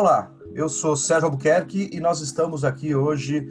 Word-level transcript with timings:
Olá, 0.00 0.32
eu 0.54 0.68
sou 0.68 0.94
Sérgio 0.94 1.24
Albuquerque 1.24 1.90
e 1.92 1.98
nós 1.98 2.20
estamos 2.20 2.64
aqui 2.64 2.94
hoje 2.94 3.44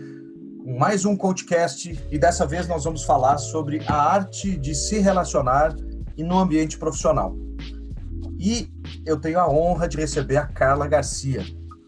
com 0.64 0.78
mais 0.78 1.04
um 1.04 1.14
podcast 1.14 2.02
e 2.10 2.18
dessa 2.18 2.46
vez 2.46 2.66
nós 2.70 2.86
vamos 2.86 3.04
falar 3.04 3.38
sobre 3.38 3.82
a 3.86 3.94
arte 3.94 4.55
de 4.55 4.73
se 4.73 4.98
relacionar 5.00 5.75
e 6.16 6.23
no 6.23 6.39
ambiente 6.39 6.78
profissional. 6.78 7.36
E 8.39 8.71
eu 9.05 9.20
tenho 9.20 9.41
a 9.41 9.50
honra 9.50 9.89
de 9.89 9.98
receber 9.98 10.38
a 10.38 10.48
Carla 10.48 10.88
Garcia. 10.88 11.44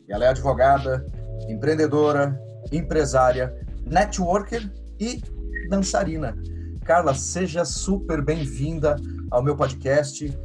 Ela 0.09 0.25
é 0.25 0.27
advogada, 0.27 1.05
empreendedora, 1.47 2.37
empresária, 2.69 3.57
networker 3.85 4.69
e 4.99 5.23
dançarina. 5.69 6.35
Carla, 6.83 7.13
seja 7.13 7.63
super 7.63 8.21
bem-vinda 8.21 8.97
ao 9.31 9.41
meu 9.41 9.55
podcast 9.55 10.37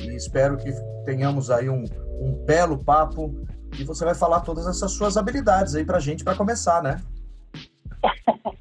e 0.00 0.16
espero 0.16 0.56
que 0.56 0.72
tenhamos 1.04 1.50
aí 1.50 1.68
um, 1.68 1.84
um 2.18 2.32
belo 2.46 2.82
papo 2.82 3.46
e 3.78 3.84
você 3.84 4.04
vai 4.04 4.14
falar 4.14 4.40
todas 4.40 4.66
essas 4.66 4.92
suas 4.92 5.16
habilidades 5.16 5.74
aí 5.74 5.84
para 5.84 5.98
a 5.98 6.00
gente 6.00 6.24
para 6.24 6.36
começar, 6.36 6.82
né? 6.82 7.00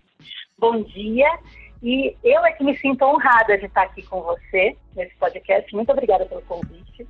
Bom 0.58 0.84
dia. 0.84 1.40
E 1.82 2.16
eu 2.24 2.46
é 2.46 2.52
que 2.52 2.64
me 2.64 2.78
sinto 2.78 3.04
honrada 3.04 3.58
de 3.58 3.66
estar 3.66 3.84
aqui 3.84 4.04
com 4.04 4.22
você 4.22 4.76
nesse 4.96 5.16
podcast. 5.16 5.74
Muito 5.76 5.92
obrigada 5.92 6.26
pelo 6.26 6.42
convite. 6.44 7.08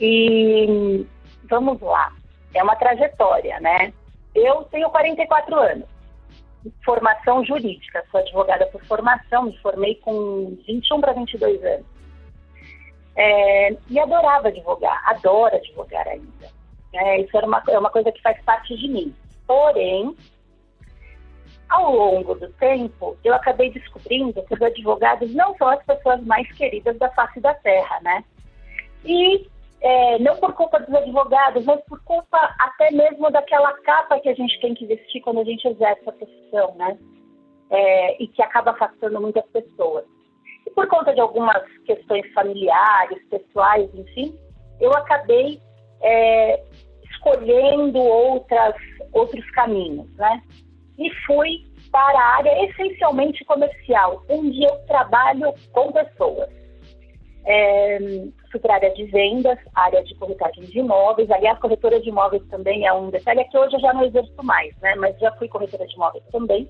E 0.00 1.06
vamos 1.44 1.80
lá. 1.80 2.12
É 2.54 2.62
uma 2.62 2.76
trajetória, 2.76 3.58
né? 3.60 3.92
Eu 4.34 4.64
tenho 4.64 4.90
44 4.90 5.54
anos. 5.56 5.88
Formação 6.84 7.44
jurídica. 7.44 8.04
Sou 8.10 8.20
advogada 8.20 8.66
por 8.66 8.84
formação. 8.84 9.44
Me 9.44 9.58
formei 9.58 9.96
com 9.96 10.56
21 10.66 11.00
para 11.00 11.12
22 11.12 11.64
anos. 11.64 11.86
É, 13.16 13.76
e 13.90 13.98
adorava 13.98 14.48
advogar. 14.48 15.02
Adoro 15.08 15.56
advogar 15.56 16.06
ainda. 16.06 16.57
É, 16.92 17.20
isso 17.20 17.36
era 17.36 17.46
uma, 17.46 17.62
é 17.68 17.78
uma 17.78 17.90
coisa 17.90 18.10
que 18.10 18.22
faz 18.22 18.40
parte 18.42 18.76
de 18.76 18.88
mim. 18.88 19.14
Porém, 19.46 20.16
ao 21.68 21.94
longo 21.94 22.34
do 22.34 22.48
tempo, 22.54 23.16
eu 23.22 23.34
acabei 23.34 23.70
descobrindo 23.70 24.42
que 24.42 24.54
os 24.54 24.62
advogados 24.62 25.32
não 25.34 25.54
são 25.56 25.68
as 25.68 25.84
pessoas 25.84 26.22
mais 26.24 26.50
queridas 26.52 26.96
da 26.98 27.10
face 27.10 27.40
da 27.40 27.54
terra, 27.54 28.00
né? 28.00 28.24
E 29.04 29.46
é, 29.80 30.18
não 30.18 30.36
por 30.36 30.54
culpa 30.54 30.80
dos 30.80 30.94
advogados, 30.94 31.64
mas 31.64 31.80
por 31.84 32.02
culpa 32.04 32.54
até 32.58 32.90
mesmo 32.90 33.30
daquela 33.30 33.72
capa 33.82 34.18
que 34.18 34.28
a 34.28 34.34
gente 34.34 34.58
tem 34.60 34.74
que 34.74 34.86
vestir 34.86 35.20
quando 35.20 35.40
a 35.40 35.44
gente 35.44 35.68
exerce 35.68 36.08
a 36.08 36.12
profissão, 36.12 36.74
né? 36.76 36.98
É, 37.70 38.22
e 38.22 38.26
que 38.28 38.42
acaba 38.42 38.70
afastando 38.70 39.20
muitas 39.20 39.44
pessoas. 39.50 40.04
E 40.66 40.70
por 40.70 40.86
conta 40.88 41.14
de 41.14 41.20
algumas 41.20 41.62
questões 41.84 42.26
familiares, 42.32 43.22
pessoais, 43.28 43.90
enfim, 43.94 44.34
eu 44.80 44.90
acabei 44.94 45.60
é, 46.00 46.62
escolhendo 47.10 47.98
outras, 47.98 48.74
outros 49.12 49.48
caminhos, 49.50 50.08
né? 50.16 50.42
E 50.98 51.10
fui 51.26 51.64
para 51.90 52.18
a 52.18 52.36
área 52.36 52.64
essencialmente 52.66 53.44
comercial, 53.44 54.22
onde 54.28 54.62
eu 54.62 54.76
trabalho 54.86 55.52
com 55.72 55.92
pessoas. 55.92 56.48
É, 57.46 57.98
fui 58.50 58.60
para 58.60 58.74
a 58.74 58.76
área 58.76 58.94
de 58.94 59.04
vendas, 59.04 59.58
área 59.74 60.02
de 60.04 60.14
corretagem 60.16 60.64
de 60.64 60.78
imóveis. 60.80 61.30
Aliás, 61.30 61.58
corretora 61.58 62.00
de 62.00 62.08
imóveis 62.08 62.46
também 62.48 62.86
é 62.86 62.92
um 62.92 63.10
detalhe 63.10 63.40
é 63.40 63.44
que 63.44 63.56
hoje 63.56 63.76
eu 63.76 63.80
já 63.80 63.92
não 63.92 64.04
exerço 64.04 64.42
mais, 64.42 64.76
né? 64.80 64.94
Mas 64.96 65.18
já 65.18 65.32
fui 65.32 65.48
corretora 65.48 65.86
de 65.86 65.94
imóveis 65.94 66.24
também. 66.30 66.68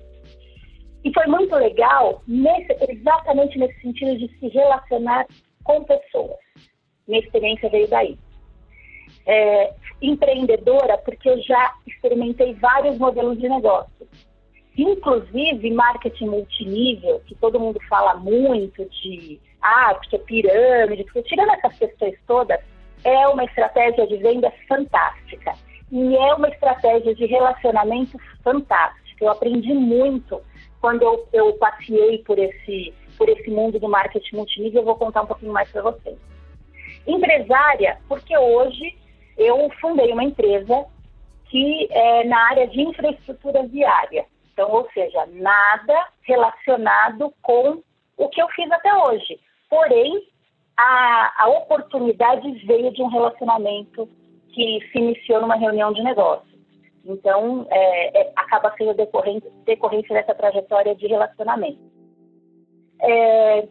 E 1.03 1.13
foi 1.13 1.27
muito 1.27 1.55
legal, 1.55 2.21
nesse, 2.27 2.75
exatamente 2.89 3.57
nesse 3.57 3.79
sentido 3.81 4.17
de 4.17 4.27
se 4.37 4.47
relacionar 4.49 5.25
com 5.63 5.83
pessoas. 5.83 6.37
Minha 7.07 7.21
experiência 7.21 7.69
veio 7.69 7.87
daí 7.87 8.17
é, 9.29 9.73
empreendedora 10.01 10.97
porque 10.97 11.29
eu 11.29 11.39
já 11.43 11.75
experimentei 11.85 12.55
vários 12.55 12.97
modelos 12.97 13.37
de 13.37 13.47
negócio. 13.47 14.07
Inclusive 14.75 15.71
marketing 15.71 16.27
multinível, 16.27 17.21
que 17.27 17.35
todo 17.35 17.59
mundo 17.59 17.79
fala 17.87 18.15
muito 18.15 18.83
de, 18.89 19.39
ah, 19.61 19.93
porque 19.93 20.15
é 20.15 20.19
pirâmide, 20.19 21.03
porque 21.03 21.21
tirando 21.23 21.51
essas 21.51 21.77
questões 21.77 22.17
todas, 22.25 22.59
é 23.03 23.27
uma 23.27 23.43
estratégia 23.43 24.07
de 24.07 24.17
venda 24.17 24.51
fantástica. 24.67 25.53
E 25.91 26.15
é 26.15 26.33
uma 26.33 26.49
estratégia 26.49 27.13
de 27.13 27.25
relacionamento 27.25 28.17
fantástica. 28.43 29.25
Eu 29.25 29.31
aprendi 29.31 29.73
muito 29.73 30.41
quando 30.81 31.03
eu, 31.03 31.27
eu 31.33 31.53
passei 31.53 32.19
por 32.19 32.39
esse, 32.39 32.93
por 33.17 33.27
esse 33.29 33.49
mundo 33.51 33.79
do 33.79 33.89
marketing 33.89 34.37
multinível. 34.37 34.81
Eu 34.81 34.85
vou 34.85 34.95
contar 34.95 35.23
um 35.23 35.27
pouquinho 35.27 35.51
mais 35.51 35.69
para 35.71 35.81
vocês. 35.81 36.17
Empresária, 37.07 37.97
porque 38.07 38.37
hoje 38.37 38.95
eu 39.39 39.69
fundei 39.81 40.11
uma 40.11 40.23
empresa 40.23 40.85
que 41.45 41.87
é 41.91 42.23
na 42.25 42.39
área 42.49 42.67
de 42.67 42.81
infraestrutura 42.81 43.63
viária. 43.63 44.25
Então, 44.53 44.69
ou 44.71 44.87
seja, 44.93 45.25
nada 45.27 46.07
relacionado 46.21 47.33
com 47.41 47.81
o 48.17 48.29
que 48.29 48.41
eu 48.41 48.47
fiz 48.49 48.69
até 48.71 48.93
hoje. 48.93 49.39
Porém, 49.69 50.27
a, 50.77 51.43
a 51.43 51.49
oportunidade 51.49 52.51
veio 52.65 52.91
de 52.91 53.01
um 53.01 53.07
relacionamento 53.07 54.07
que 54.49 54.79
se 54.91 54.97
iniciou 54.97 55.41
numa 55.41 55.55
reunião 55.55 55.93
de 55.93 56.03
negócio. 56.03 56.49
Então, 57.05 57.65
é, 57.69 58.21
é, 58.21 58.33
acaba 58.35 58.75
sendo 58.77 58.93
decorrente, 58.93 59.49
decorrência 59.65 60.13
dessa 60.13 60.35
trajetória 60.35 60.93
de 60.93 61.07
relacionamento. 61.07 61.79
É, 63.01 63.67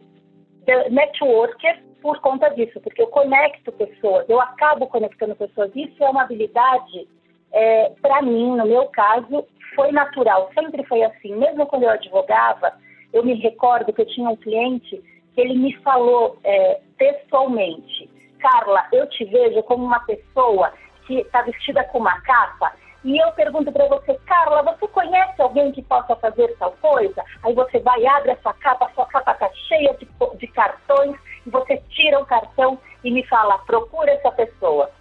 networker 0.89 1.88
por 2.01 2.19
conta 2.19 2.49
disso, 2.49 2.79
porque 2.81 3.01
eu 3.01 3.07
conecto 3.07 3.71
pessoas, 3.71 4.27
eu 4.29 4.39
acabo 4.39 4.87
conectando 4.87 5.35
pessoas. 5.35 5.71
Isso 5.75 6.03
é 6.03 6.09
uma 6.09 6.23
habilidade, 6.23 7.07
é, 7.51 7.91
para 8.01 8.21
mim, 8.21 8.55
no 8.55 8.65
meu 8.65 8.85
caso, 8.85 9.45
foi 9.75 9.91
natural, 9.91 10.49
sempre 10.53 10.83
foi 10.85 11.03
assim. 11.03 11.35
Mesmo 11.35 11.65
quando 11.65 11.83
eu 11.83 11.89
advogava, 11.89 12.73
eu 13.13 13.23
me 13.23 13.33
recordo 13.35 13.93
que 13.93 14.01
eu 14.01 14.07
tinha 14.07 14.29
um 14.29 14.35
cliente 14.35 15.01
que 15.33 15.41
ele 15.41 15.55
me 15.55 15.75
falou 15.77 16.37
é, 16.43 16.79
textualmente: 16.97 18.09
Carla, 18.39 18.85
eu 18.91 19.07
te 19.07 19.25
vejo 19.25 19.61
como 19.63 19.85
uma 19.85 19.99
pessoa 20.01 20.73
que 21.05 21.19
está 21.19 21.41
vestida 21.41 21.83
com 21.85 21.99
uma 21.99 22.21
capa 22.21 22.73
e 23.03 23.17
eu 23.17 23.31
pergunto 23.31 23.71
para 23.71 23.87
você, 23.87 24.13
Carla, 24.25 24.61
você 24.61 24.87
conhece 24.89 25.41
alguém 25.41 25.71
que 25.71 25.81
possa 25.83 26.15
fazer 26.17 26.53
tal 26.57 26.71
coisa? 26.81 27.23
Aí 27.43 27.53
você 27.53 27.79
vai, 27.79 28.05
abre 28.05 28.31
a 28.31 28.37
sua 28.37 28.53
capa, 28.55 28.85
a 28.85 28.89
sua 28.89 29.05
capa 29.05 29.31
está 29.31 29.49
cheia 29.67 29.93
de, 29.93 30.07
de 30.37 30.47
cartões, 30.47 31.15
e 31.45 31.49
você 31.49 31.81
tira 31.89 32.19
o 32.19 32.25
cartão 32.25 32.77
e 33.03 33.11
me 33.11 33.25
fala, 33.27 33.57
procura 33.59 34.11
essa 34.11 34.31
pessoa. 34.31 34.91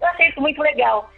Eu 0.00 0.08
achei 0.08 0.28
isso 0.28 0.40
muito 0.40 0.60
legal. 0.60 1.10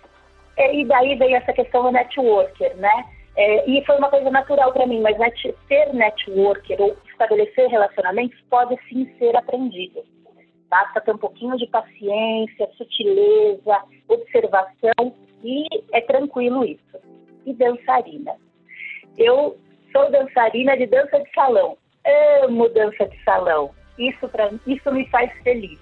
E 0.56 0.84
daí 0.84 1.16
veio 1.16 1.36
essa 1.36 1.52
questão 1.52 1.82
do 1.82 1.90
networker, 1.90 2.76
né? 2.76 3.06
É, 3.36 3.68
e 3.68 3.84
foi 3.84 3.96
uma 3.96 4.10
coisa 4.10 4.30
natural 4.30 4.72
para 4.72 4.86
mim, 4.86 5.00
mas 5.00 5.18
net, 5.18 5.54
ser 5.66 5.92
networker 5.94 6.80
ou 6.80 6.96
estabelecer 7.10 7.68
relacionamentos 7.68 8.38
pode 8.50 8.76
sim 8.88 9.12
ser 9.18 9.36
aprendido. 9.36 10.04
Basta 10.68 11.00
ter 11.00 11.12
um 11.12 11.18
pouquinho 11.18 11.56
de 11.56 11.66
paciência, 11.66 12.70
sutileza, 12.76 13.82
observação 14.08 15.14
e 15.42 15.66
é 15.92 16.00
tranquilo 16.00 16.64
isso. 16.64 16.98
E 17.46 17.52
dançarina. 17.54 18.36
Eu 19.16 19.58
sou 19.92 20.10
dançarina 20.10 20.76
de 20.76 20.86
dança 20.86 21.18
de 21.20 21.30
salão. 21.32 21.76
Amo 22.44 22.68
dança 22.68 23.06
de 23.06 23.22
salão. 23.24 23.70
Isso, 23.98 24.28
pra, 24.28 24.50
isso 24.66 24.92
me 24.92 25.06
faz 25.08 25.30
feliz. 25.42 25.78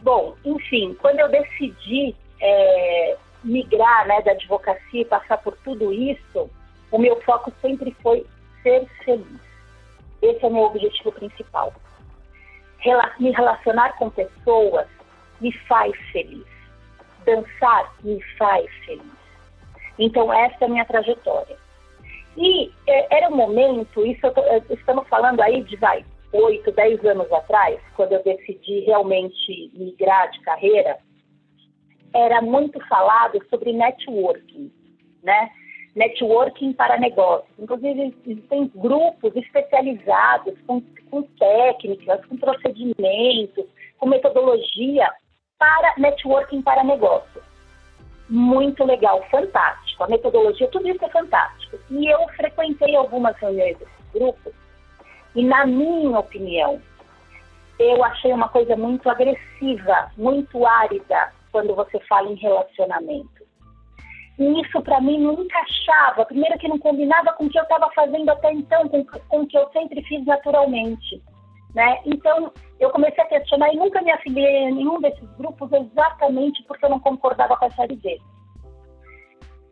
Bom, 0.00 0.36
enfim, 0.44 0.94
quando 1.00 1.20
eu 1.20 1.28
decidi 1.28 2.14
é, 2.40 3.16
migrar 3.42 4.06
né, 4.06 4.20
da 4.22 4.32
advocacia 4.32 5.02
e 5.02 5.04
passar 5.04 5.38
por 5.38 5.56
tudo 5.58 5.92
isso, 5.92 6.50
o 6.90 6.98
meu 6.98 7.20
foco 7.22 7.52
sempre 7.60 7.94
foi 8.02 8.26
ser 8.62 8.86
feliz. 9.04 9.40
Esse 10.22 10.44
é 10.44 10.48
o 10.48 10.52
meu 10.52 10.64
objetivo 10.64 11.12
principal. 11.12 11.72
Me 13.18 13.30
relacionar 13.30 13.96
com 13.98 14.10
pessoas 14.10 14.86
me 15.40 15.52
faz 15.66 15.94
feliz 16.12 16.55
dançar 17.26 17.94
me 18.02 18.22
faz 18.38 18.66
feliz. 18.86 19.02
Então, 19.98 20.32
essa 20.32 20.56
é 20.62 20.64
a 20.64 20.68
minha 20.68 20.84
trajetória. 20.84 21.56
E 22.36 22.70
é, 22.86 23.16
era 23.18 23.28
um 23.28 23.36
momento, 23.36 24.06
isso 24.06 24.30
tô, 24.30 24.42
estamos 24.70 25.08
falando 25.08 25.40
aí 25.40 25.62
de, 25.64 25.76
vai, 25.76 26.04
oito, 26.32 26.70
dez 26.72 27.02
anos 27.04 27.30
atrás, 27.32 27.80
quando 27.94 28.12
eu 28.12 28.22
decidi 28.22 28.80
realmente 28.80 29.70
migrar 29.74 30.30
de 30.30 30.40
carreira, 30.40 30.98
era 32.14 32.40
muito 32.42 32.78
falado 32.88 33.38
sobre 33.48 33.72
networking, 33.72 34.70
né? 35.22 35.50
Networking 35.94 36.74
para 36.74 36.98
negócios. 36.98 37.50
Inclusive, 37.58 38.14
existem 38.26 38.70
grupos 38.74 39.34
especializados 39.34 40.54
com, 40.66 40.82
com 41.10 41.22
técnicas, 41.22 42.24
com 42.26 42.36
procedimentos, 42.36 43.64
com 43.98 44.06
metodologia 44.06 45.10
para 45.58 45.94
networking 45.96 46.62
para 46.62 46.84
negócio. 46.84 47.42
Muito 48.28 48.84
legal, 48.84 49.22
fantástico. 49.30 50.04
A 50.04 50.08
metodologia, 50.08 50.68
tudo 50.68 50.88
isso 50.88 51.04
é 51.04 51.08
fantástico. 51.08 51.78
E 51.90 52.06
eu 52.06 52.26
frequentei 52.36 52.96
algumas 52.96 53.36
reuniões 53.36 53.78
desses 53.78 54.12
grupos 54.12 54.52
e, 55.34 55.44
na 55.44 55.66
minha 55.66 56.18
opinião, 56.18 56.80
eu 57.78 58.02
achei 58.04 58.32
uma 58.32 58.48
coisa 58.48 58.74
muito 58.74 59.08
agressiva, 59.08 60.10
muito 60.16 60.66
árida, 60.66 61.30
quando 61.52 61.74
você 61.74 62.00
fala 62.00 62.30
em 62.30 62.34
relacionamento. 62.34 63.46
E 64.38 64.60
isso 64.62 64.80
para 64.82 65.00
mim 65.00 65.18
não 65.18 65.34
encaixava. 65.34 66.24
Primeiro 66.24 66.58
que 66.58 66.68
não 66.68 66.78
combinava 66.78 67.32
com 67.34 67.44
o 67.44 67.50
que 67.50 67.58
eu 67.58 67.62
estava 67.62 67.90
fazendo 67.94 68.30
até 68.30 68.52
então, 68.52 68.88
com, 68.88 69.04
com 69.04 69.40
o 69.42 69.46
que 69.46 69.56
eu 69.56 69.68
sempre 69.72 70.02
fiz 70.02 70.24
naturalmente. 70.24 71.22
Né? 71.76 71.98
Então, 72.06 72.50
eu 72.80 72.88
comecei 72.88 73.22
a 73.22 73.26
questionar 73.26 73.70
e 73.70 73.76
nunca 73.76 74.00
me 74.00 74.10
afiliei 74.10 74.68
a 74.68 74.70
nenhum 74.70 74.98
desses 74.98 75.28
grupos 75.36 75.70
exatamente 75.70 76.62
porque 76.62 76.86
eu 76.86 76.88
não 76.88 76.98
concordava 76.98 77.54
com 77.54 77.66
essa 77.66 77.84
ideia. 77.84 78.18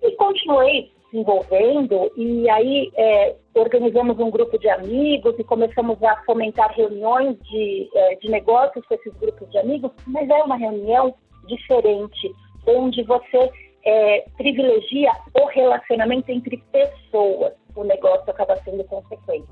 E 0.03 0.13
continuei 0.17 0.93
desenvolvendo 1.11 2.13
e 2.15 2.47
aí 2.51 2.93
é, 2.95 3.35
organizamos 3.55 4.19
um 4.19 4.31
grupo 4.31 4.59
de 4.59 4.69
amigos 4.69 5.35
e 5.39 5.45
começamos 5.45 6.03
a 6.03 6.17
fomentar 6.25 6.75
reuniões 6.75 7.39
de, 7.45 7.89
é, 7.95 8.17
de 8.17 8.29
negócios 8.29 8.85
com 8.85 8.95
esses 8.95 9.15
grupos 9.15 9.51
de 9.51 9.57
amigos, 9.57 9.91
mas 10.07 10.29
é 10.29 10.43
uma 10.43 10.57
reunião 10.57 11.15
diferente, 11.47 12.35
onde 12.67 13.03
você 13.05 13.51
é, 13.83 14.27
privilegia 14.37 15.11
o 15.41 15.47
relacionamento 15.47 16.31
entre 16.31 16.63
pessoas, 16.71 17.55
o 17.75 17.83
negócio 17.83 18.29
acaba 18.29 18.57
sendo 18.57 18.85
consequente. 18.85 19.49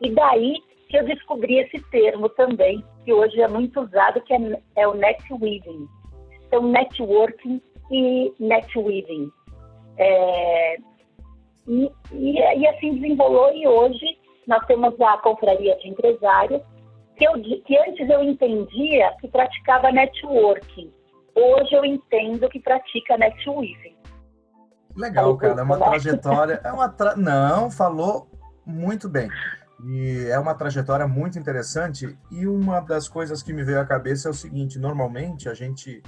E 0.00 0.10
daí 0.10 0.54
que 0.92 0.98
eu 0.98 1.04
descobri 1.06 1.58
esse 1.58 1.80
termo 1.90 2.28
também, 2.28 2.84
que 3.02 3.14
hoje 3.14 3.40
é 3.40 3.48
muito 3.48 3.80
usado, 3.80 4.20
que 4.20 4.34
é, 4.34 4.60
é 4.76 4.86
o 4.86 4.92
netweaving. 4.92 5.88
Então, 6.46 6.62
networking 6.62 7.62
e 7.90 8.30
netweaving. 8.38 9.30
É, 9.96 10.76
e, 11.66 11.90
e, 12.12 12.38
e, 12.38 12.66
assim 12.68 12.94
desenvolveu, 12.96 13.56
e 13.56 13.66
hoje 13.66 14.18
nós 14.46 14.62
temos 14.66 15.00
a 15.00 15.16
confraria 15.16 15.74
de 15.76 15.88
empresários, 15.88 16.60
que, 17.16 17.26
eu, 17.26 17.32
que 17.40 17.78
antes 17.88 18.10
eu 18.10 18.22
entendia 18.22 19.16
que 19.18 19.28
praticava 19.28 19.90
networking, 19.90 20.92
Hoje 21.34 21.72
eu 21.72 21.82
entendo 21.82 22.46
que 22.50 22.60
pratica 22.60 23.16
netweaving. 23.16 23.96
Legal, 24.94 25.34
cara. 25.38 25.58
É 25.58 25.62
uma 25.64 25.78
trajetória. 25.78 26.60
É 26.62 26.70
uma 26.70 26.90
tra... 26.90 27.16
Não, 27.16 27.70
falou 27.70 28.28
muito 28.66 29.08
bem. 29.08 29.30
E 29.84 30.26
é 30.28 30.38
uma 30.38 30.54
trajetória 30.54 31.06
muito 31.08 31.38
interessante. 31.38 32.18
E 32.30 32.46
uma 32.46 32.80
das 32.80 33.08
coisas 33.08 33.42
que 33.42 33.52
me 33.52 33.64
veio 33.64 33.80
à 33.80 33.84
cabeça 33.84 34.28
é 34.28 34.30
o 34.30 34.34
seguinte: 34.34 34.78
normalmente 34.78 35.48
a 35.48 35.54
gente 35.54 36.02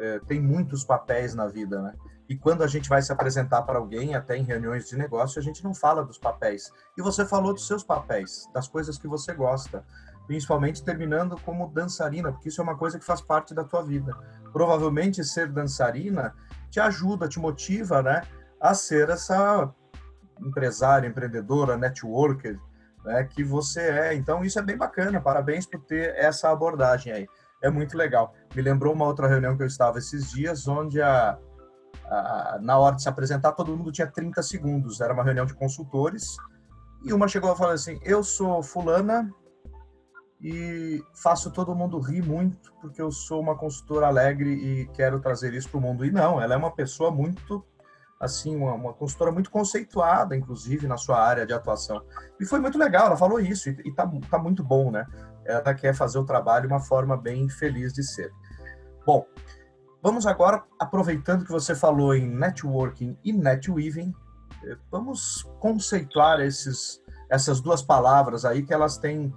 é, 0.00 0.18
tem 0.20 0.40
muitos 0.40 0.84
papéis 0.84 1.34
na 1.34 1.46
vida, 1.46 1.80
né? 1.80 1.92
E 2.28 2.36
quando 2.36 2.64
a 2.64 2.66
gente 2.66 2.88
vai 2.88 3.02
se 3.02 3.12
apresentar 3.12 3.62
para 3.62 3.78
alguém, 3.78 4.14
até 4.14 4.36
em 4.36 4.42
reuniões 4.42 4.88
de 4.88 4.96
negócio, 4.96 5.38
a 5.38 5.42
gente 5.42 5.62
não 5.62 5.74
fala 5.74 6.02
dos 6.02 6.16
papéis. 6.16 6.72
E 6.96 7.02
você 7.02 7.24
falou 7.26 7.52
dos 7.52 7.66
seus 7.66 7.84
papéis, 7.84 8.48
das 8.54 8.66
coisas 8.66 8.96
que 8.96 9.06
você 9.06 9.34
gosta 9.34 9.84
principalmente 10.26 10.82
terminando 10.82 11.38
como 11.42 11.68
dançarina, 11.68 12.32
porque 12.32 12.48
isso 12.48 12.60
é 12.60 12.64
uma 12.64 12.76
coisa 12.76 12.98
que 12.98 13.04
faz 13.04 13.20
parte 13.20 13.54
da 13.54 13.64
tua 13.64 13.82
vida. 13.82 14.16
Provavelmente 14.52 15.24
ser 15.24 15.48
dançarina 15.48 16.34
te 16.70 16.80
ajuda, 16.80 17.28
te 17.28 17.38
motiva, 17.38 18.02
né, 18.02 18.22
a 18.60 18.74
ser 18.74 19.10
essa 19.10 19.72
empresária, 20.40 21.06
empreendedora, 21.06 21.76
networker, 21.76 22.58
né, 23.04 23.24
que 23.24 23.44
você 23.44 23.80
é. 23.80 24.14
Então 24.14 24.44
isso 24.44 24.58
é 24.58 24.62
bem 24.62 24.76
bacana. 24.76 25.20
Parabéns 25.20 25.66
por 25.66 25.80
ter 25.80 26.14
essa 26.16 26.50
abordagem 26.50 27.12
aí. 27.12 27.26
É 27.62 27.70
muito 27.70 27.96
legal. 27.96 28.34
Me 28.54 28.62
lembrou 28.62 28.92
uma 28.92 29.06
outra 29.06 29.26
reunião 29.26 29.56
que 29.56 29.62
eu 29.62 29.66
estava 29.66 29.98
esses 29.98 30.30
dias, 30.30 30.66
onde 30.68 31.00
a, 31.00 31.38
a 32.06 32.58
na 32.60 32.78
hora 32.78 32.96
de 32.96 33.02
se 33.02 33.08
apresentar 33.08 33.52
todo 33.52 33.76
mundo 33.76 33.92
tinha 33.92 34.06
30 34.06 34.42
segundos. 34.42 35.00
Era 35.00 35.12
uma 35.12 35.24
reunião 35.24 35.46
de 35.46 35.54
consultores 35.54 36.36
e 37.04 37.12
uma 37.12 37.28
chegou 37.28 37.50
a 37.50 37.56
falar 37.56 37.72
assim: 37.72 37.98
"Eu 38.02 38.22
sou 38.22 38.62
fulana, 38.62 39.30
e 40.44 41.02
faço 41.14 41.50
todo 41.50 41.74
mundo 41.74 41.98
rir 41.98 42.22
muito 42.22 42.70
porque 42.78 43.00
eu 43.00 43.10
sou 43.10 43.40
uma 43.40 43.56
consultora 43.56 44.08
alegre 44.08 44.50
e 44.52 44.86
quero 44.88 45.18
trazer 45.18 45.54
isso 45.54 45.70
para 45.70 45.78
o 45.78 45.80
mundo. 45.80 46.04
E 46.04 46.10
não, 46.10 46.38
ela 46.38 46.52
é 46.52 46.56
uma 46.56 46.70
pessoa 46.70 47.10
muito, 47.10 47.64
assim, 48.20 48.56
uma, 48.56 48.74
uma, 48.74 48.92
consultora 48.92 49.30
muito 49.30 49.50
conceituada, 49.50 50.36
inclusive, 50.36 50.86
na 50.86 50.96
sua 50.96 51.20
área 51.20 51.46
de 51.46 51.52
atuação. 51.52 52.02
E 52.40 52.44
foi 52.44 52.60
muito 52.60 52.78
legal, 52.78 53.06
ela 53.06 53.16
falou 53.16 53.40
isso, 53.40 53.68
e, 53.68 53.76
e 53.84 53.92
tá, 53.92 54.10
tá 54.30 54.38
muito 54.38 54.62
bom, 54.62 54.90
né? 54.90 55.06
Ela 55.44 55.74
quer 55.74 55.94
fazer 55.94 56.18
o 56.18 56.24
trabalho 56.24 56.68
uma 56.68 56.80
forma 56.80 57.16
bem 57.16 57.48
feliz 57.48 57.92
de 57.92 58.02
ser. 58.02 58.32
Bom, 59.04 59.26
vamos 60.02 60.26
agora, 60.26 60.62
aproveitando 60.78 61.44
que 61.44 61.52
você 61.52 61.74
falou 61.74 62.14
em 62.14 62.26
networking 62.26 63.18
e 63.22 63.32
netweaving, 63.32 64.14
eh, 64.64 64.76
vamos 64.90 65.42
conceituar 65.60 66.40
esses, 66.40 67.02
essas 67.28 67.60
duas 67.60 67.82
palavras 67.82 68.44
aí 68.44 68.62
que 68.62 68.72
elas 68.72 68.96
têm 68.96 69.32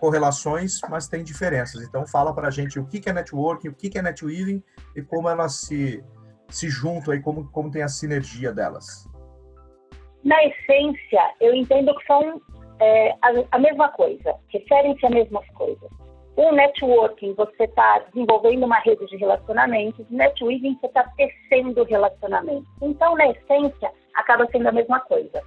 correlações, 0.00 0.80
mas 0.90 1.06
tem 1.06 1.22
diferenças. 1.22 1.82
Então, 1.82 2.04
fala 2.06 2.34
para 2.34 2.48
a 2.48 2.50
gente 2.50 2.80
o 2.80 2.86
que 2.86 3.08
é 3.08 3.12
networking, 3.12 3.68
o 3.68 3.74
que 3.74 3.96
é 3.96 4.02
netweaving 4.02 4.62
e 4.96 5.02
como 5.02 5.28
elas 5.28 5.54
se, 5.54 6.04
se 6.56 6.68
juntam 6.68 7.14
e 7.14 7.20
como, 7.20 7.50
como 7.50 7.70
tem 7.70 7.82
a 7.82 7.88
sinergia 7.88 8.52
delas. 8.52 9.08
Na 10.24 10.36
essência, 10.44 11.34
eu 11.40 11.54
entendo 11.54 11.94
que 11.96 12.06
são 12.06 12.40
é, 12.80 13.10
a, 13.22 13.28
a, 13.52 13.58
mesma 13.58 13.88
coisa, 13.90 14.34
referem-se 14.48 15.04
a 15.04 15.10
mesmas 15.10 15.46
coisas. 15.50 15.90
O 16.36 16.52
networking, 16.52 17.34
você 17.34 17.64
está 17.64 17.98
desenvolvendo 18.12 18.64
uma 18.64 18.78
rede 18.78 19.04
de 19.06 19.16
relacionamentos, 19.16 20.06
netweaving, 20.10 20.78
você 20.80 20.86
está 20.86 21.04
tecendo 21.16 21.84
relacionamentos. 21.84 22.68
Então, 22.80 23.14
na 23.16 23.28
essência, 23.28 23.90
acaba 24.14 24.46
sendo 24.50 24.68
a 24.68 24.72
mesma 24.72 25.00
coisa. 25.00 25.42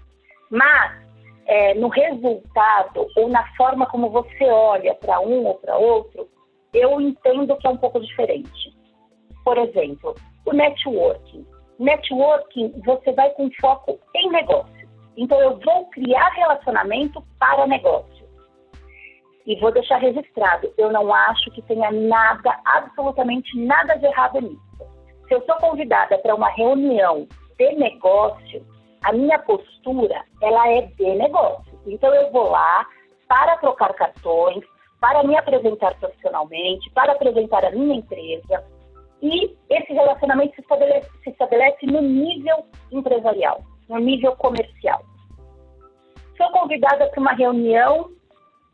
Mas, 0.49 1.05
é, 1.45 1.73
no 1.75 1.87
resultado 1.87 3.07
ou 3.15 3.29
na 3.29 3.45
forma 3.55 3.85
como 3.87 4.09
você 4.09 4.45
olha 4.45 4.93
para 4.95 5.19
um 5.19 5.45
ou 5.45 5.55
para 5.55 5.77
outro, 5.77 6.27
eu 6.73 6.99
entendo 6.99 7.55
que 7.57 7.65
é 7.65 7.69
um 7.69 7.77
pouco 7.77 7.99
diferente. 7.99 8.75
Por 9.43 9.57
exemplo, 9.57 10.15
o 10.45 10.53
networking. 10.53 11.45
Networking, 11.79 12.73
você 12.85 13.11
vai 13.11 13.29
com 13.31 13.49
foco 13.59 13.99
em 14.15 14.29
negócio. 14.29 14.87
Então, 15.17 15.39
eu 15.39 15.59
vou 15.59 15.85
criar 15.87 16.29
relacionamento 16.29 17.23
para 17.39 17.67
negócio. 17.67 18.25
E 19.45 19.59
vou 19.59 19.71
deixar 19.71 19.97
registrado, 19.97 20.73
eu 20.77 20.91
não 20.91 21.13
acho 21.13 21.51
que 21.51 21.61
tenha 21.61 21.91
nada, 21.91 22.59
absolutamente 22.65 23.57
nada 23.59 23.95
de 23.95 24.05
errado 24.05 24.41
nisso. 24.41 24.59
Se 25.27 25.35
eu 25.35 25.45
sou 25.45 25.55
convidada 25.57 26.17
para 26.17 26.33
uma 26.33 26.49
reunião 26.49 27.27
de 27.57 27.75
negócio, 27.75 28.65
a 29.03 29.13
minha 29.13 29.37
postura, 29.39 30.23
ela 30.41 30.67
é 30.69 30.81
de 30.81 31.15
negócio. 31.15 31.79
Então, 31.85 32.13
eu 32.13 32.31
vou 32.31 32.49
lá 32.49 32.85
para 33.27 33.57
trocar 33.57 33.93
cartões, 33.93 34.63
para 34.99 35.23
me 35.23 35.37
apresentar 35.37 35.93
profissionalmente, 35.99 36.89
para 36.91 37.11
apresentar 37.11 37.63
a 37.63 37.71
minha 37.71 37.95
empresa. 37.95 38.63
E 39.21 39.55
esse 39.69 39.93
relacionamento 39.93 40.55
se 40.55 40.61
estabelece, 40.61 41.09
se 41.23 41.29
estabelece 41.29 41.85
no 41.85 42.01
nível 42.01 42.65
empresarial, 42.91 43.61
no 43.89 43.97
nível 43.97 44.35
comercial. 44.35 45.01
Sou 46.37 46.49
convidada 46.51 47.07
para 47.07 47.19
uma 47.19 47.33
reunião 47.33 48.11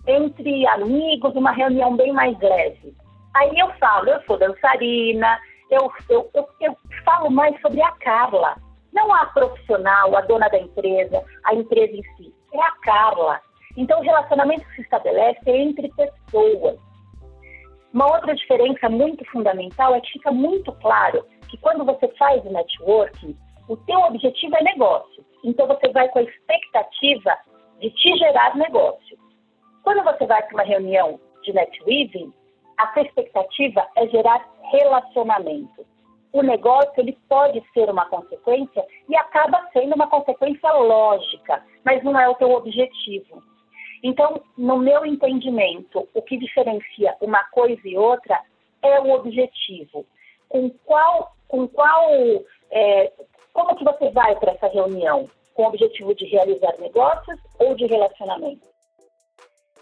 entre 0.07 0.65
amigos, 0.67 1.35
uma 1.35 1.51
reunião 1.51 1.95
bem 1.95 2.11
mais 2.11 2.37
leve. 2.39 2.95
Aí 3.35 3.57
eu 3.57 3.71
falo, 3.73 4.09
eu 4.09 4.21
sou 4.23 4.37
dançarina, 4.37 5.39
eu, 5.69 5.91
eu, 6.09 6.29
eu, 6.33 6.47
eu 6.59 6.77
falo 7.05 7.29
mais 7.29 7.59
sobre 7.61 7.81
a 7.81 7.91
Carla, 7.93 8.57
não 8.91 9.13
a 9.13 9.25
profissional, 9.27 10.15
a 10.15 10.21
dona 10.21 10.49
da 10.49 10.59
empresa, 10.59 11.23
a 11.45 11.53
empresa 11.53 11.93
em 11.93 12.03
si. 12.17 12.33
É 12.53 12.61
a 12.61 12.71
Carla. 12.83 13.39
Então, 13.77 13.99
o 13.99 14.03
relacionamento 14.03 14.65
se 14.75 14.81
estabelece 14.81 15.49
entre 15.49 15.89
pessoas. 15.89 16.77
Uma 17.93 18.05
outra 18.13 18.33
diferença 18.33 18.89
muito 18.89 19.23
fundamental 19.31 19.95
é 19.95 20.01
que 20.01 20.11
fica 20.11 20.31
muito 20.31 20.71
claro 20.73 21.25
que 21.49 21.57
quando 21.57 21.85
você 21.85 22.07
faz 22.17 22.43
o 22.45 22.51
networking, 22.51 23.37
o 23.67 23.77
teu 23.77 23.99
objetivo 23.99 24.55
é 24.55 24.63
negócio. 24.63 25.25
Então, 25.43 25.67
você 25.67 25.89
vai 25.89 26.07
com 26.09 26.19
a 26.19 26.23
expectativa 26.23 27.37
de 27.79 27.89
te 27.89 28.17
gerar 28.17 28.55
negócio. 28.55 29.17
Quando 29.83 30.03
você 30.03 30.25
vai 30.25 30.41
para 30.43 30.55
uma 30.55 30.63
reunião 30.63 31.19
de 31.43 31.53
netweaving, 31.53 32.33
a 32.77 32.93
sua 32.93 33.01
expectativa 33.01 33.85
é 33.97 34.07
gerar 34.07 34.47
relacionamento 34.71 35.85
o 36.33 36.41
negócio 36.41 36.93
ele 36.97 37.17
pode 37.27 37.61
ser 37.73 37.89
uma 37.89 38.05
consequência 38.05 38.85
e 39.09 39.15
acaba 39.15 39.67
sendo 39.73 39.95
uma 39.95 40.07
consequência 40.07 40.71
lógica, 40.71 41.63
mas 41.83 42.03
não 42.03 42.17
é 42.17 42.27
o 42.29 42.35
teu 42.35 42.51
objetivo. 42.51 43.43
Então, 44.03 44.41
no 44.57 44.77
meu 44.77 45.05
entendimento, 45.05 46.07
o 46.13 46.21
que 46.21 46.37
diferencia 46.37 47.15
uma 47.21 47.43
coisa 47.45 47.81
e 47.85 47.97
outra 47.97 48.41
é 48.81 48.99
o 48.99 49.11
objetivo. 49.11 50.05
Com 50.49 50.69
qual, 50.85 51.31
com 51.47 51.67
qual, 51.67 52.09
é, 52.71 53.11
como 53.53 53.75
que 53.75 53.83
você 53.83 54.09
vai 54.09 54.35
para 54.37 54.53
essa 54.53 54.67
reunião? 54.67 55.29
Com 55.53 55.63
o 55.63 55.67
objetivo 55.67 56.15
de 56.15 56.25
realizar 56.25 56.73
negócios 56.79 57.39
ou 57.59 57.75
de 57.75 57.85
relacionamento? 57.85 58.67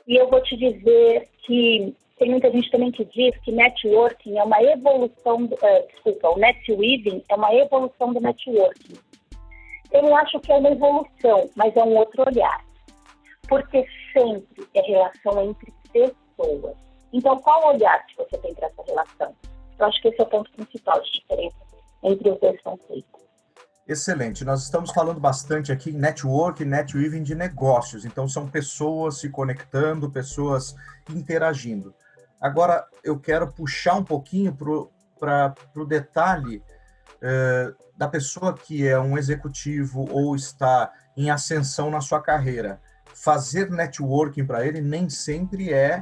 E 0.07 0.15
eu 0.15 0.27
vou 0.27 0.41
te 0.41 0.57
dizer 0.57 1.29
que 1.45 1.95
tem 2.17 2.31
muita 2.31 2.51
gente 2.51 2.69
também 2.69 2.91
que 2.91 3.05
diz 3.05 3.38
que 3.41 3.51
networking 3.51 4.38
é 4.38 4.43
uma 4.43 4.61
evolução, 4.61 5.45
do, 5.45 5.55
uh, 5.55 5.88
desculpa, 5.88 6.29
o 6.29 6.38
netweaving 6.38 7.23
é 7.29 7.35
uma 7.35 7.53
evolução 7.55 8.13
do 8.13 8.19
networking. 8.19 8.95
Eu 9.91 10.03
não 10.03 10.15
acho 10.17 10.39
que 10.41 10.51
é 10.51 10.55
uma 10.55 10.69
evolução, 10.69 11.49
mas 11.55 11.75
é 11.75 11.83
um 11.83 11.95
outro 11.95 12.23
olhar. 12.27 12.68
Porque 13.50 13.86
sempre 14.13 14.68
é 14.75 14.82
relação 14.82 15.44
entre 15.44 15.74
pessoas. 15.91 16.77
Então, 17.12 17.39
qual 17.39 17.74
olhar 17.74 18.06
que 18.06 18.15
você 18.15 18.38
tem 18.38 18.53
para 18.53 18.68
essa 18.68 18.84
relação? 18.84 19.36
Eu 19.77 19.86
acho 19.88 20.01
que 20.01 20.10
esse 20.10 20.22
é 20.22 20.24
o 20.24 20.27
ponto 20.27 20.51
principal 20.51 21.01
de 21.01 21.12
diferença 21.12 21.58
entre 22.03 22.29
os 22.29 22.39
dois 22.39 22.62
conceitos. 22.62 23.20
Excelente. 23.88 24.46
Nós 24.46 24.63
estamos 24.63 24.91
falando 24.91 25.20
bastante 25.20 25.72
aqui 25.72 25.89
em 25.89 25.98
network, 25.98 26.63
netweaving 26.63 27.24
de 27.24 27.34
negócios. 27.34 28.06
Então, 28.06 28.27
são 28.27 28.48
pessoas 28.48 29.20
se 29.20 29.29
conectando, 29.29 30.12
pessoas 30.12 30.75
interagindo. 31.10 31.94
Agora, 32.39 32.88
eu 33.03 33.20
quero 33.20 33.51
puxar 33.51 33.96
um 33.96 34.03
pouquinho 34.03 34.56
para 35.20 35.56
o 35.75 35.86
detalhe 35.86 36.63
eh, 37.22 37.74
da 37.98 38.08
pessoa 38.08 38.53
que 38.53 38.88
é 38.88 38.98
um 38.98 39.18
executivo 39.18 40.08
ou 40.10 40.36
está 40.36 40.89
em 41.18 41.29
ascensão 41.29 41.91
na 41.91 42.00
sua 42.00 42.22
carreira. 42.22 42.79
Fazer 43.23 43.69
networking 43.69 44.45
para 44.45 44.65
ele 44.65 44.81
nem 44.81 45.09
sempre 45.09 45.73
é 45.73 46.01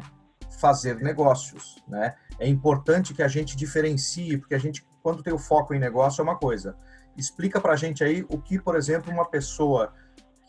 fazer 0.60 0.98
negócios, 0.98 1.84
né? 1.88 2.16
É 2.40 2.48
importante 2.48 3.14
que 3.14 3.24
a 3.24 3.28
gente 3.28 3.56
diferencie, 3.56 4.38
porque 4.38 4.56
a 4.56 4.60
gente, 4.60 4.88
quando 5.02 5.24
tem 5.24 5.34
o 5.34 5.40
foco 5.40 5.74
em 5.74 5.80
negócio, 5.80 6.22
é 6.22 6.24
uma 6.24 6.38
coisa. 6.38 6.76
Explica 7.16 7.60
para 7.60 7.74
a 7.74 7.76
gente 7.76 8.04
aí 8.04 8.26
o 8.30 8.40
que, 8.40 8.60
por 8.60 8.76
exemplo, 8.76 9.12
uma 9.12 9.26
pessoa 9.26 9.94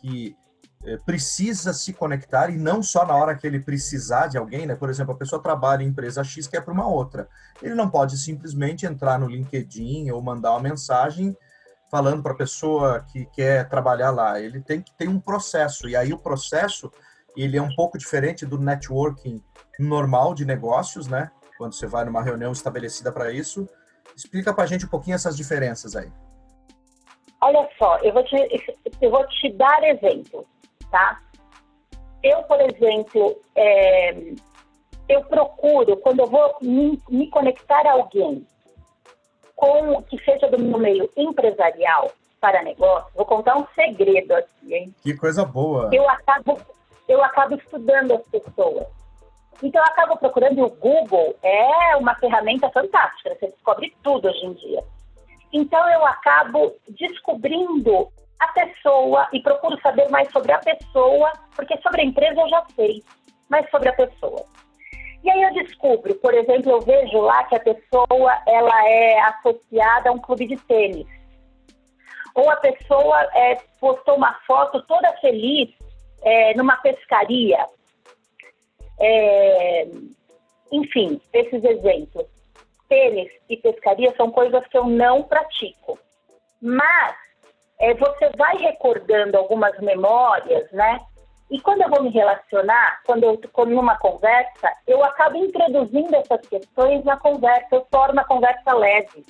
que 0.00 0.36
eh, 0.84 0.96
precisa 1.04 1.72
se 1.72 1.92
conectar 1.92 2.50
e 2.50 2.56
não 2.56 2.82
só 2.82 3.04
na 3.06 3.14
hora 3.14 3.34
que 3.34 3.46
ele 3.46 3.60
precisar 3.60 4.26
de 4.28 4.38
alguém, 4.38 4.66
né? 4.66 4.74
Por 4.74 4.88
exemplo, 4.90 5.12
a 5.12 5.16
pessoa 5.16 5.42
trabalha 5.42 5.82
em 5.82 5.88
empresa 5.88 6.22
X 6.22 6.46
que 6.46 6.56
é 6.56 6.60
para 6.60 6.72
uma 6.72 6.86
outra. 6.86 7.28
Ele 7.62 7.74
não 7.74 7.88
pode 7.88 8.16
simplesmente 8.16 8.86
entrar 8.86 9.18
no 9.18 9.26
LinkedIn 9.26 10.10
ou 10.10 10.22
mandar 10.22 10.52
uma 10.52 10.60
mensagem 10.60 11.36
falando 11.90 12.22
para 12.22 12.32
a 12.32 12.36
pessoa 12.36 13.04
que 13.12 13.26
quer 13.26 13.68
trabalhar 13.68 14.10
lá. 14.10 14.40
Ele 14.40 14.60
tem 14.60 14.80
que 14.80 14.92
ter 14.94 15.08
um 15.08 15.20
processo 15.20 15.88
e 15.88 15.96
aí 15.96 16.12
o 16.12 16.18
processo 16.18 16.90
ele 17.36 17.56
é 17.56 17.62
um 17.62 17.74
pouco 17.74 17.96
diferente 17.96 18.44
do 18.44 18.58
networking 18.58 19.42
normal 19.78 20.34
de 20.34 20.44
negócios, 20.44 21.06
né? 21.06 21.30
Quando 21.56 21.74
você 21.74 21.86
vai 21.86 22.04
numa 22.04 22.22
reunião 22.22 22.52
estabelecida 22.52 23.12
para 23.12 23.32
isso. 23.32 23.68
Explica 24.16 24.52
para 24.52 24.64
a 24.64 24.66
gente 24.66 24.86
um 24.86 24.88
pouquinho 24.88 25.14
essas 25.14 25.36
diferenças 25.36 25.94
aí. 25.94 26.10
Olha 27.40 27.68
só, 27.78 27.98
eu 27.98 28.12
vou 28.12 28.24
te, 28.24 28.36
eu 29.00 29.10
vou 29.10 29.24
te 29.28 29.52
dar 29.52 29.82
exemplos 29.84 30.44
tá? 30.90 31.20
Eu, 32.22 32.42
por 32.44 32.60
exemplo, 32.60 33.40
é, 33.54 34.14
eu 35.08 35.24
procuro, 35.24 35.96
quando 35.98 36.20
eu 36.20 36.26
vou 36.26 36.56
me, 36.60 37.00
me 37.08 37.30
conectar 37.30 37.86
a 37.86 37.92
alguém 37.92 38.46
com 39.58 40.00
que 40.04 40.16
seja 40.24 40.48
do 40.48 40.56
meu 40.56 40.78
meio 40.78 41.10
empresarial 41.16 42.12
para 42.40 42.62
negócio, 42.62 43.10
vou 43.16 43.26
contar 43.26 43.56
um 43.56 43.66
segredo 43.74 44.32
aqui, 44.32 44.72
hein? 44.72 44.94
Que 45.02 45.16
coisa 45.16 45.44
boa! 45.44 45.90
Eu 45.92 46.08
acabo, 46.08 46.60
eu 47.08 47.22
acabo 47.24 47.56
estudando 47.56 48.14
as 48.14 48.22
pessoas. 48.28 48.86
Então, 49.60 49.82
eu 49.82 49.92
acabo 49.92 50.16
procurando, 50.16 50.64
o 50.64 50.70
Google 50.70 51.34
é 51.42 51.96
uma 51.96 52.14
ferramenta 52.14 52.70
fantástica, 52.70 53.34
você 53.34 53.48
descobre 53.48 53.92
tudo 54.04 54.28
hoje 54.28 54.46
em 54.46 54.52
dia. 54.52 54.84
Então, 55.52 55.90
eu 55.90 56.06
acabo 56.06 56.72
descobrindo 56.90 58.06
a 58.38 58.46
pessoa 58.52 59.26
e 59.32 59.42
procuro 59.42 59.76
saber 59.80 60.08
mais 60.08 60.30
sobre 60.30 60.52
a 60.52 60.58
pessoa, 60.58 61.32
porque 61.56 61.76
sobre 61.78 62.02
a 62.02 62.04
empresa 62.04 62.40
eu 62.40 62.48
já 62.48 62.64
sei, 62.76 63.02
mas 63.48 63.68
sobre 63.70 63.88
a 63.88 63.92
pessoa. 63.94 64.44
E 65.22 65.30
aí 65.30 65.42
eu 65.42 65.52
descubro, 65.54 66.14
por 66.16 66.32
exemplo, 66.32 66.70
eu 66.70 66.80
vejo 66.80 67.20
lá 67.20 67.44
que 67.44 67.56
a 67.56 67.60
pessoa 67.60 68.42
ela 68.46 68.88
é 68.88 69.20
associada 69.20 70.10
a 70.10 70.12
um 70.12 70.18
clube 70.18 70.46
de 70.46 70.56
tênis. 70.56 71.06
Ou 72.34 72.48
a 72.50 72.56
pessoa 72.56 73.20
é, 73.34 73.56
postou 73.80 74.16
uma 74.16 74.34
foto 74.46 74.80
toda 74.86 75.16
feliz 75.18 75.70
é, 76.22 76.54
numa 76.54 76.76
pescaria. 76.76 77.66
É, 79.00 79.88
enfim, 80.70 81.20
esses 81.32 81.64
exemplos. 81.64 82.26
Tênis 82.88 83.30
e 83.48 83.56
pescaria 83.56 84.14
são 84.16 84.30
coisas 84.30 84.66
que 84.68 84.78
eu 84.78 84.86
não 84.86 85.22
pratico. 85.24 85.98
Mas 86.62 87.16
é, 87.80 87.94
você 87.94 88.30
vai 88.36 88.56
recordando 88.56 89.36
algumas 89.36 89.78
memórias, 89.80 90.70
né? 90.72 90.98
E 91.50 91.60
quando 91.60 91.80
eu 91.80 91.88
vou 91.88 92.02
me 92.02 92.10
relacionar, 92.10 93.00
quando 93.06 93.24
eu 93.24 93.34
estou 93.34 93.64
numa 93.64 93.96
conversa, 93.98 94.70
eu 94.86 95.02
acabo 95.02 95.36
introduzindo 95.38 96.14
essas 96.14 96.46
questões 96.46 97.02
na 97.04 97.16
conversa, 97.16 97.68
eu 97.72 97.80
torno 97.90 98.20
a 98.20 98.24
conversa 98.24 98.74
leve. 98.74 99.24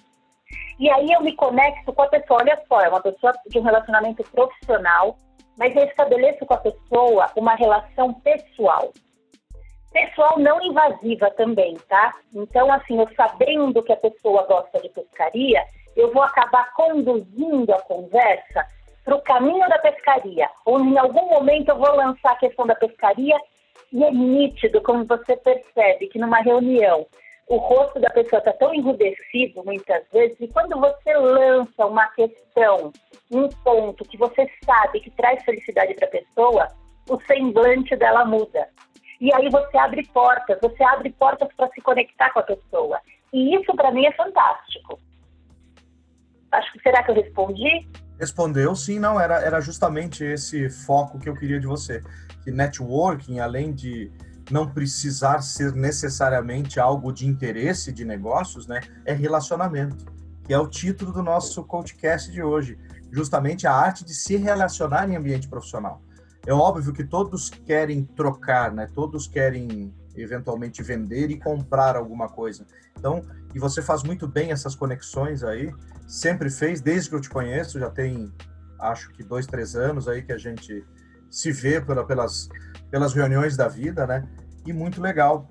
E 0.81 0.91
aí 0.91 1.13
eu 1.13 1.21
me 1.23 1.35
conecto 1.35 1.93
com 1.93 2.03
a 2.03 2.09
pessoa. 2.09 2.41
Olha 2.41 2.61
só, 2.69 2.81
é 2.81 2.89
uma 2.89 3.01
pessoa 3.01 3.33
de 3.47 3.59
um 3.59 3.63
relacionamento 3.63 4.25
profissional, 4.31 5.17
mas 5.57 5.75
eu 5.77 5.85
estabeleço 5.85 6.45
com 6.45 6.55
a 6.55 6.59
pessoa 6.59 7.31
uma 7.37 7.55
relação 7.55 8.15
pessoal. 8.15 8.93
Pessoal 9.93 10.39
não 10.39 10.61
invasiva 10.61 11.31
também, 11.31 11.77
tá? 11.89 12.15
Então, 12.35 12.73
assim, 12.73 12.99
eu 12.99 13.09
sabendo 13.17 13.83
que 13.83 13.93
a 13.93 13.97
pessoa 13.97 14.45
gosta 14.47 14.81
de 14.81 14.89
pescaria, 14.91 15.65
eu 15.97 16.13
vou 16.13 16.23
acabar 16.23 16.73
conduzindo 16.75 17.73
a 17.73 17.83
conversa 17.83 18.67
para 19.09 19.17
o 19.17 19.23
caminho 19.23 19.67
da 19.71 19.79
pescaria, 19.79 20.50
ou 20.67 20.79
em 20.81 20.99
algum 20.99 21.31
momento 21.31 21.71
eu 21.71 21.79
vou 21.79 21.97
lançar 21.97 22.33
a 22.33 22.37
questão 22.37 22.67
da 22.67 22.75
pescaria 22.75 23.38
e 23.91 24.05
é 24.05 24.11
nítido 24.11 24.83
como 24.83 25.07
você 25.07 25.35
percebe 25.35 26.09
que 26.09 26.19
numa 26.19 26.43
reunião 26.43 27.07
o 27.49 27.57
rosto 27.57 27.99
da 27.99 28.11
pessoa 28.11 28.38
está 28.38 28.53
tão 28.53 28.75
enrudecido 28.75 29.65
muitas 29.65 30.07
vezes 30.12 30.37
e 30.38 30.49
quando 30.49 30.79
você 30.79 31.17
lança 31.17 31.87
uma 31.87 32.07
questão, 32.09 32.93
um 33.33 33.49
ponto 33.65 34.05
que 34.05 34.19
você 34.19 34.47
sabe 34.62 35.00
que 35.00 35.11
traz 35.12 35.43
felicidade 35.43 35.95
para 35.95 36.07
a 36.07 36.11
pessoa, 36.11 36.69
o 37.09 37.19
semblante 37.23 37.97
dela 37.97 38.27
muda. 38.27 38.69
E 39.23 39.33
aí 39.33 39.49
você 39.49 39.79
abre 39.79 40.07
portas, 40.09 40.59
você 40.61 40.85
abre 40.85 41.09
portas 41.12 41.49
para 41.57 41.71
se 41.71 41.81
conectar 41.81 42.31
com 42.35 42.41
a 42.41 42.43
pessoa. 42.43 43.00
E 43.33 43.57
isso 43.57 43.75
para 43.75 43.91
mim 43.91 44.05
é 44.05 44.12
fantástico. 44.12 45.00
Acho 46.53 46.71
que 46.73 46.83
será 46.83 47.03
que 47.03 47.11
eu 47.11 47.15
respondi? 47.15 47.88
Respondeu, 48.19 48.75
sim, 48.75 48.99
não, 48.99 49.21
era, 49.21 49.41
era 49.41 49.61
justamente 49.61 50.25
esse 50.25 50.69
foco 50.69 51.19
que 51.19 51.29
eu 51.29 51.35
queria 51.35 51.61
de 51.61 51.67
você. 51.67 52.03
Que 52.43 52.51
networking, 52.51 53.39
além 53.39 53.73
de 53.73 54.11
não 54.51 54.69
precisar 54.69 55.41
ser 55.43 55.73
necessariamente 55.73 56.81
algo 56.81 57.13
de 57.13 57.27
interesse 57.27 57.93
de 57.93 58.05
negócios, 58.05 58.67
né, 58.67 58.81
é 59.05 59.13
relacionamento, 59.13 60.07
que 60.45 60.53
é 60.53 60.59
o 60.59 60.67
título 60.67 61.13
do 61.13 61.23
nosso 61.23 61.63
podcast 61.65 62.31
de 62.31 62.43
hoje, 62.43 62.79
justamente 63.13 63.67
a 63.67 63.73
arte 63.73 64.05
de 64.05 64.15
se 64.15 64.37
relacionar 64.37 65.09
em 65.09 65.17
ambiente 65.17 65.49
profissional. 65.49 66.03
É 66.47 66.53
óbvio 66.53 66.93
que 66.93 67.05
todos 67.05 67.51
querem 67.51 68.05
trocar, 68.05 68.73
né? 68.73 68.89
Todos 68.95 69.27
querem 69.27 69.93
eventualmente 70.17 70.83
vender 70.83 71.31
e 71.31 71.39
comprar 71.39 71.97
alguma 71.97 72.29
coisa. 72.29 72.67
Então, 72.99 73.23
e 73.55 73.59
você 73.59 73.83
faz 73.83 74.03
muito 74.03 74.27
bem 74.27 74.51
essas 74.51 74.75
conexões 74.75 75.43
aí, 75.43 75.73
sempre 76.09 76.49
fez, 76.49 76.81
desde 76.81 77.11
que 77.11 77.15
eu 77.15 77.21
te 77.21 77.29
conheço, 77.29 77.79
já 77.79 77.91
tem, 77.91 78.33
acho 78.81 79.12
que 79.12 79.23
dois, 79.23 79.47
três 79.47 79.77
anos 79.77 80.09
aí 80.09 80.23
que 80.23 80.33
a 80.33 80.38
gente 80.38 80.83
se 81.31 81.53
vê 81.53 81.81
pela, 81.81 82.05
pelas, 82.05 82.49
pelas 82.91 83.12
reuniões 83.12 83.57
da 83.57 83.69
vida, 83.69 84.07
né? 84.07 84.27
E 84.67 84.73
muito 84.73 85.03
legal, 85.03 85.47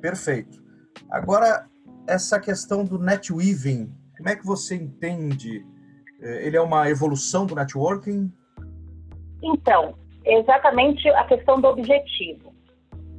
perfeito. 0.00 0.62
Agora, 1.08 1.66
essa 2.08 2.40
questão 2.40 2.84
do 2.84 2.98
netweaving, 2.98 3.94
como 4.16 4.28
é 4.28 4.34
que 4.34 4.44
você 4.44 4.74
entende? 4.74 5.64
Eh, 6.20 6.46
ele 6.46 6.56
é 6.56 6.60
uma 6.60 6.90
evolução 6.90 7.46
do 7.46 7.54
networking? 7.54 8.32
Então, 9.42 9.94
exatamente 10.24 11.08
a 11.10 11.24
questão 11.24 11.60
do 11.60 11.68
objetivo. 11.68 12.52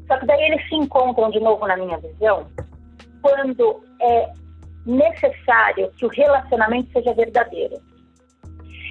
Só 0.08 0.20
que 0.20 0.26
daí 0.26 0.44
eles 0.44 0.68
se 0.68 0.76
encontram 0.76 1.32
de 1.32 1.40
novo 1.40 1.66
na 1.66 1.78
minha 1.78 1.98
visão 1.98 2.48
quando 3.22 3.82
é 4.02 4.34
necessário 4.86 5.92
que 5.98 6.06
o 6.06 6.10
relacionamento 6.10 6.92
seja 6.92 7.14
verdadeiro. 7.14 7.78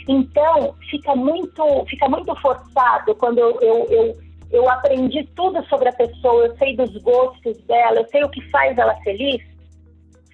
Então, 0.09 0.75
fica 0.91 1.15
muito, 1.17 1.85
fica 1.87 2.09
muito 2.09 2.35
forçado 2.37 3.15
quando 3.15 3.39
eu, 3.39 3.59
eu, 3.61 3.87
eu, 3.91 4.19
eu 4.51 4.71
aprendi 4.71 5.25
tudo 5.35 5.65
sobre 5.67 5.89
a 5.89 5.93
pessoa, 5.93 6.47
eu 6.47 6.57
sei 6.57 6.77
dos 6.77 6.95
gostos 6.99 7.57
dela, 7.65 8.01
eu 8.01 8.09
sei 8.09 8.23
o 8.23 8.29
que 8.29 8.43
faz 8.51 8.77
ela 8.77 8.95
feliz, 8.97 9.43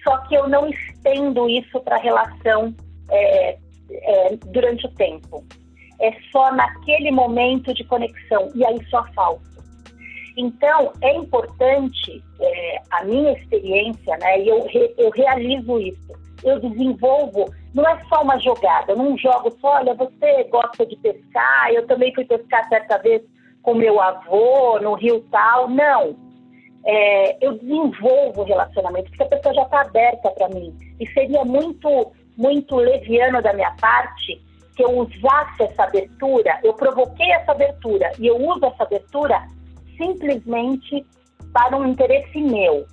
só 0.03 0.17
que 0.25 0.35
eu 0.35 0.47
não 0.47 0.67
estendo 0.67 1.47
isso 1.49 1.79
para 1.81 1.95
a 1.95 1.99
relação 1.99 2.75
é, 3.09 3.57
é, 3.91 4.35
durante 4.47 4.85
o 4.85 4.91
tempo. 4.91 5.43
É 6.01 6.11
só 6.31 6.51
naquele 6.53 7.11
momento 7.11 7.73
de 7.73 7.83
conexão, 7.83 8.51
e 8.55 8.65
aí 8.65 8.83
só 8.89 9.05
falta. 9.13 9.51
Então, 10.37 10.93
é 11.01 11.15
importante 11.15 12.23
é, 12.39 12.81
a 12.91 13.03
minha 13.03 13.33
experiência, 13.33 14.17
né? 14.17 14.41
E 14.41 14.47
eu, 14.47 14.65
re, 14.65 14.93
eu 14.97 15.09
realizo 15.09 15.79
isso. 15.79 16.21
Eu 16.43 16.59
desenvolvo, 16.59 17.53
não 17.73 17.87
é 17.87 18.03
só 18.05 18.23
uma 18.23 18.39
jogada, 18.39 18.93
eu 18.93 18.97
não 18.97 19.17
jogo 19.17 19.55
só, 19.59 19.75
olha, 19.75 19.93
você 19.93 20.43
gosta 20.45 20.85
de 20.85 20.95
pescar, 20.97 21.71
eu 21.71 21.85
também 21.85 22.13
fui 22.15 22.25
pescar 22.25 22.67
certa 22.67 22.97
vez 22.97 23.21
com 23.61 23.75
meu 23.75 24.01
avô 24.01 24.79
no 24.79 24.95
rio 24.95 25.23
tal. 25.31 25.69
Não. 25.69 26.15
É, 26.83 27.45
eu 27.45 27.53
desenvolvo 27.59 28.43
relacionamento, 28.43 29.09
porque 29.09 29.23
a 29.23 29.37
pessoa 29.37 29.53
já 29.53 29.63
está 29.63 29.81
aberta 29.81 30.31
para 30.31 30.49
mim. 30.49 30.75
E 30.99 31.07
seria 31.11 31.45
muito, 31.45 32.11
muito 32.35 32.75
leviano 32.77 33.41
da 33.41 33.53
minha 33.53 33.71
parte 33.79 34.41
que 34.75 34.83
eu 34.83 34.97
usasse 34.97 35.63
essa 35.63 35.83
abertura, 35.83 36.59
eu 36.63 36.73
provoquei 36.73 37.29
essa 37.33 37.51
abertura 37.51 38.11
e 38.17 38.27
eu 38.27 38.37
uso 38.37 38.65
essa 38.65 38.83
abertura 38.83 39.45
simplesmente 40.01 41.05
para 41.53 41.77
um 41.77 41.85
interesse 41.85 42.41
meu 42.41 42.85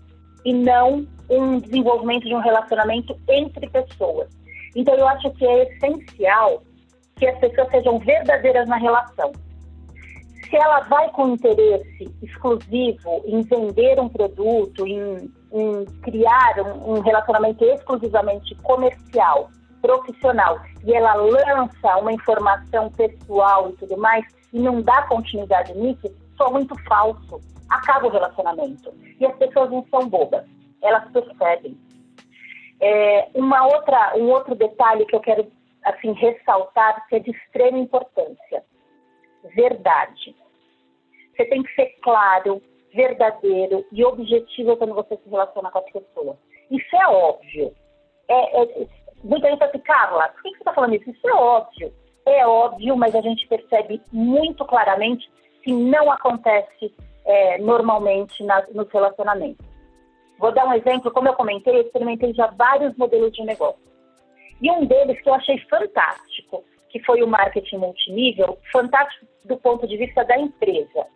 e 0.44 0.52
não 0.52 1.06
um 1.30 1.58
desenvolvimento 1.58 2.24
de 2.24 2.34
um 2.34 2.40
relacionamento 2.40 3.18
entre 3.28 3.68
pessoas. 3.70 4.28
Então, 4.76 4.94
eu 4.94 5.08
acho 5.08 5.30
que 5.32 5.46
é 5.46 5.62
essencial 5.64 6.62
que 7.16 7.26
as 7.26 7.38
pessoas 7.38 7.68
sejam 7.70 7.98
verdadeiras 7.98 8.68
na 8.68 8.76
relação. 8.76 9.32
Se 10.48 10.56
ela 10.56 10.80
vai 10.80 11.10
com 11.10 11.28
interesse 11.28 12.14
exclusivo 12.22 13.22
em 13.26 13.42
vender 13.42 14.00
um 14.00 14.08
produto, 14.08 14.86
em, 14.86 15.30
em 15.52 15.84
criar 16.02 16.54
um, 16.60 16.94
um 16.94 17.00
relacionamento 17.00 17.64
exclusivamente 17.64 18.54
comercial, 18.56 19.50
profissional, 19.82 20.58
e 20.84 20.94
ela 20.94 21.14
lança 21.14 21.96
uma 22.00 22.12
informação 22.12 22.90
pessoal 22.92 23.70
e 23.70 23.72
tudo 23.74 23.98
mais, 23.98 24.24
e 24.52 24.58
não 24.58 24.80
dá 24.80 25.02
continuidade 25.02 25.76
nisso, 25.76 26.10
só 26.38 26.50
muito 26.50 26.74
falso. 26.84 27.40
Acaba 27.68 28.06
o 28.06 28.10
relacionamento. 28.10 28.94
E 29.20 29.26
as 29.26 29.36
pessoas 29.36 29.70
não 29.70 29.84
são 29.90 30.08
bobas, 30.08 30.46
elas 30.80 31.10
percebem. 31.10 31.76
É, 32.80 33.28
uma 33.34 33.66
outra, 33.66 34.16
um 34.16 34.30
outro 34.30 34.54
detalhe 34.54 35.04
que 35.04 35.14
eu 35.14 35.20
quero 35.20 35.50
assim 35.84 36.12
ressaltar 36.12 37.06
que 37.08 37.16
é 37.16 37.18
de 37.18 37.30
extrema 37.30 37.78
importância: 37.78 38.64
verdade. 39.54 40.34
Você 41.36 41.44
tem 41.44 41.62
que 41.62 41.74
ser 41.74 41.86
claro, 42.02 42.62
verdadeiro 42.94 43.84
e 43.92 44.04
objetivo 44.04 44.76
quando 44.76 44.94
você 44.94 45.16
se 45.16 45.28
relaciona 45.28 45.70
com 45.70 45.78
as 45.78 45.90
pessoas. 45.90 46.36
Isso 46.70 46.96
é 46.96 47.08
óbvio. 47.08 47.74
É, 48.28 48.62
é, 48.62 48.86
muita 49.22 49.48
gente 49.50 49.64
assim, 49.64 49.78
Carla, 49.78 50.28
por 50.28 50.42
que 50.42 50.50
você 50.50 50.58
está 50.58 50.72
falando 50.72 50.94
isso? 50.94 51.10
Isso 51.10 51.28
é 51.28 51.34
óbvio. 51.34 51.92
É 52.26 52.46
óbvio, 52.46 52.96
mas 52.96 53.14
a 53.14 53.20
gente 53.20 53.46
percebe 53.46 54.02
muito 54.12 54.64
claramente 54.64 55.30
que 55.68 55.72
não 55.74 56.10
acontece 56.10 56.94
é, 57.26 57.58
normalmente 57.58 58.42
nas, 58.42 58.66
nos 58.72 58.90
relacionamentos. 58.90 59.66
Vou 60.38 60.50
dar 60.50 60.66
um 60.66 60.72
exemplo, 60.72 61.10
como 61.10 61.28
eu 61.28 61.34
comentei, 61.34 61.76
eu 61.76 61.82
experimentei 61.82 62.32
já 62.32 62.46
vários 62.46 62.96
modelos 62.96 63.32
de 63.32 63.44
negócio. 63.44 63.82
E 64.62 64.70
um 64.70 64.86
deles 64.86 65.20
que 65.20 65.28
eu 65.28 65.34
achei 65.34 65.58
fantástico, 65.68 66.64
que 66.88 67.04
foi 67.04 67.22
o 67.22 67.28
marketing 67.28 67.76
multinível, 67.76 68.58
fantástico 68.72 69.26
do 69.44 69.58
ponto 69.58 69.86
de 69.86 69.98
vista 69.98 70.24
da 70.24 70.38
empresa. 70.38 71.06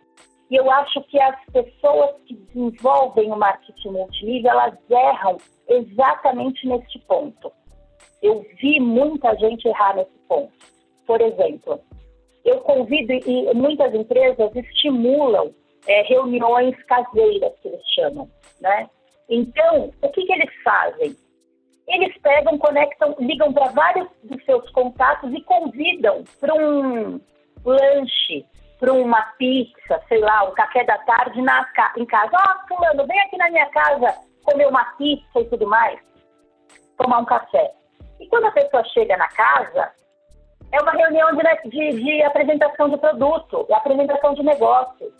E 0.50 0.56
eu 0.56 0.70
acho 0.70 1.00
que 1.04 1.18
as 1.18 1.42
pessoas 1.46 2.14
que 2.26 2.34
desenvolvem 2.34 3.32
o 3.32 3.36
marketing 3.36 3.88
multinível, 3.88 4.50
elas 4.50 4.74
erram 4.90 5.38
exatamente 5.66 6.68
neste 6.68 6.98
ponto. 6.98 7.50
Eu 8.22 8.44
vi 8.60 8.78
muita 8.80 9.34
gente 9.36 9.66
errar 9.66 9.96
nesse 9.96 10.18
ponto. 10.28 10.52
Por 11.06 11.22
exemplo, 11.22 11.80
eu 12.44 12.60
convido 12.60 13.12
e 13.12 13.54
muitas 13.54 13.94
empresas 13.94 14.54
estimulam 14.54 15.54
é, 15.86 16.02
reuniões 16.02 16.80
caseiras, 16.84 17.52
que 17.60 17.68
eles 17.68 17.86
chamam, 17.94 18.28
né? 18.60 18.88
Então, 19.28 19.92
o 20.02 20.08
que, 20.10 20.24
que 20.24 20.32
eles 20.32 20.50
fazem? 20.62 21.16
Eles 21.88 22.16
pegam, 22.22 22.58
conectam, 22.58 23.14
ligam 23.18 23.52
para 23.52 23.70
vários 23.72 24.08
dos 24.22 24.44
seus 24.44 24.68
contatos 24.70 25.32
e 25.32 25.40
convidam 25.42 26.24
para 26.40 26.54
um 26.54 27.20
lanche, 27.64 28.44
para 28.78 28.92
uma 28.92 29.22
pizza, 29.38 30.00
sei 30.08 30.18
lá, 30.18 30.44
um 30.44 30.52
café 30.52 30.84
da 30.84 30.98
tarde 30.98 31.40
na, 31.42 31.66
em 31.96 32.06
casa. 32.06 32.30
Oh, 32.32 32.68
fulano, 32.68 33.06
vem 33.06 33.20
aqui 33.20 33.36
na 33.36 33.50
minha 33.50 33.66
casa 33.66 34.14
comer 34.44 34.66
uma 34.66 34.84
pizza 34.96 35.40
e 35.40 35.44
tudo 35.46 35.66
mais, 35.66 36.00
tomar 36.96 37.18
um 37.18 37.24
café. 37.24 37.72
E 38.20 38.26
quando 38.28 38.46
a 38.46 38.52
pessoa 38.52 38.84
chega 38.84 39.16
na 39.16 39.28
casa, 39.28 39.92
é 40.72 40.80
uma 40.80 40.92
reunião 40.92 41.28
de, 41.36 41.70
de, 41.70 42.02
de 42.02 42.22
apresentação 42.22 42.88
de 42.88 42.96
produto, 42.96 43.64
de 43.66 43.74
apresentação 43.74 44.34
de 44.34 44.42
negócio. 44.42 45.12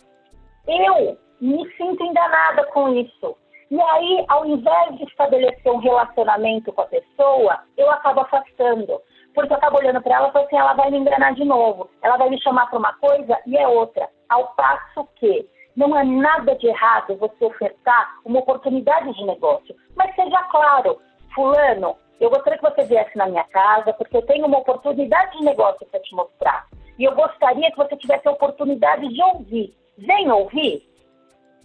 Eu 0.67 1.17
me 1.39 1.71
sinto 1.75 2.03
enganada 2.03 2.65
com 2.67 2.89
isso. 2.89 3.37
E 3.69 3.81
aí, 3.81 4.25
ao 4.27 4.45
invés 4.45 4.97
de 4.97 5.03
estabelecer 5.03 5.71
um 5.71 5.77
relacionamento 5.77 6.71
com 6.73 6.81
a 6.81 6.85
pessoa, 6.85 7.59
eu 7.77 7.89
acabo 7.91 8.21
afastando. 8.21 9.01
Porque 9.33 9.51
eu 9.51 9.57
acabo 9.57 9.77
olhando 9.77 10.01
para 10.01 10.15
ela 10.15 10.31
e 10.33 10.37
assim, 10.37 10.57
ela 10.57 10.73
vai 10.73 10.91
me 10.91 10.99
enganar 10.99 11.33
de 11.33 11.43
novo. 11.43 11.89
Ela 12.01 12.17
vai 12.17 12.29
me 12.29 12.41
chamar 12.41 12.67
para 12.67 12.79
uma 12.79 12.93
coisa 12.93 13.39
e 13.47 13.57
é 13.57 13.67
outra. 13.67 14.07
Ao 14.29 14.47
passo 14.55 15.07
que 15.15 15.47
não 15.75 15.97
é 15.97 16.03
nada 16.03 16.55
de 16.55 16.67
errado 16.67 17.17
você 17.17 17.45
ofertar 17.45 18.15
uma 18.25 18.39
oportunidade 18.39 19.11
de 19.13 19.25
negócio. 19.25 19.75
Mas 19.95 20.13
seja 20.15 20.41
claro, 20.43 20.99
fulano, 21.33 21.95
eu 22.19 22.29
gostaria 22.29 22.57
que 22.57 22.69
você 22.69 22.83
viesse 22.83 23.17
na 23.17 23.27
minha 23.27 23.43
casa, 23.45 23.93
porque 23.93 24.15
eu 24.15 24.21
tenho 24.23 24.45
uma 24.45 24.59
oportunidade 24.59 25.37
de 25.37 25.43
negócio 25.43 25.85
para 25.87 25.99
te 25.99 26.15
mostrar. 26.15 26.67
E 26.97 27.03
eu 27.03 27.15
gostaria 27.15 27.71
que 27.71 27.77
você 27.77 27.95
tivesse 27.97 28.27
a 28.27 28.31
oportunidade 28.31 29.07
de 29.07 29.21
ouvir. 29.21 29.75
Vem 29.97 30.31
ouvir? 30.31 30.87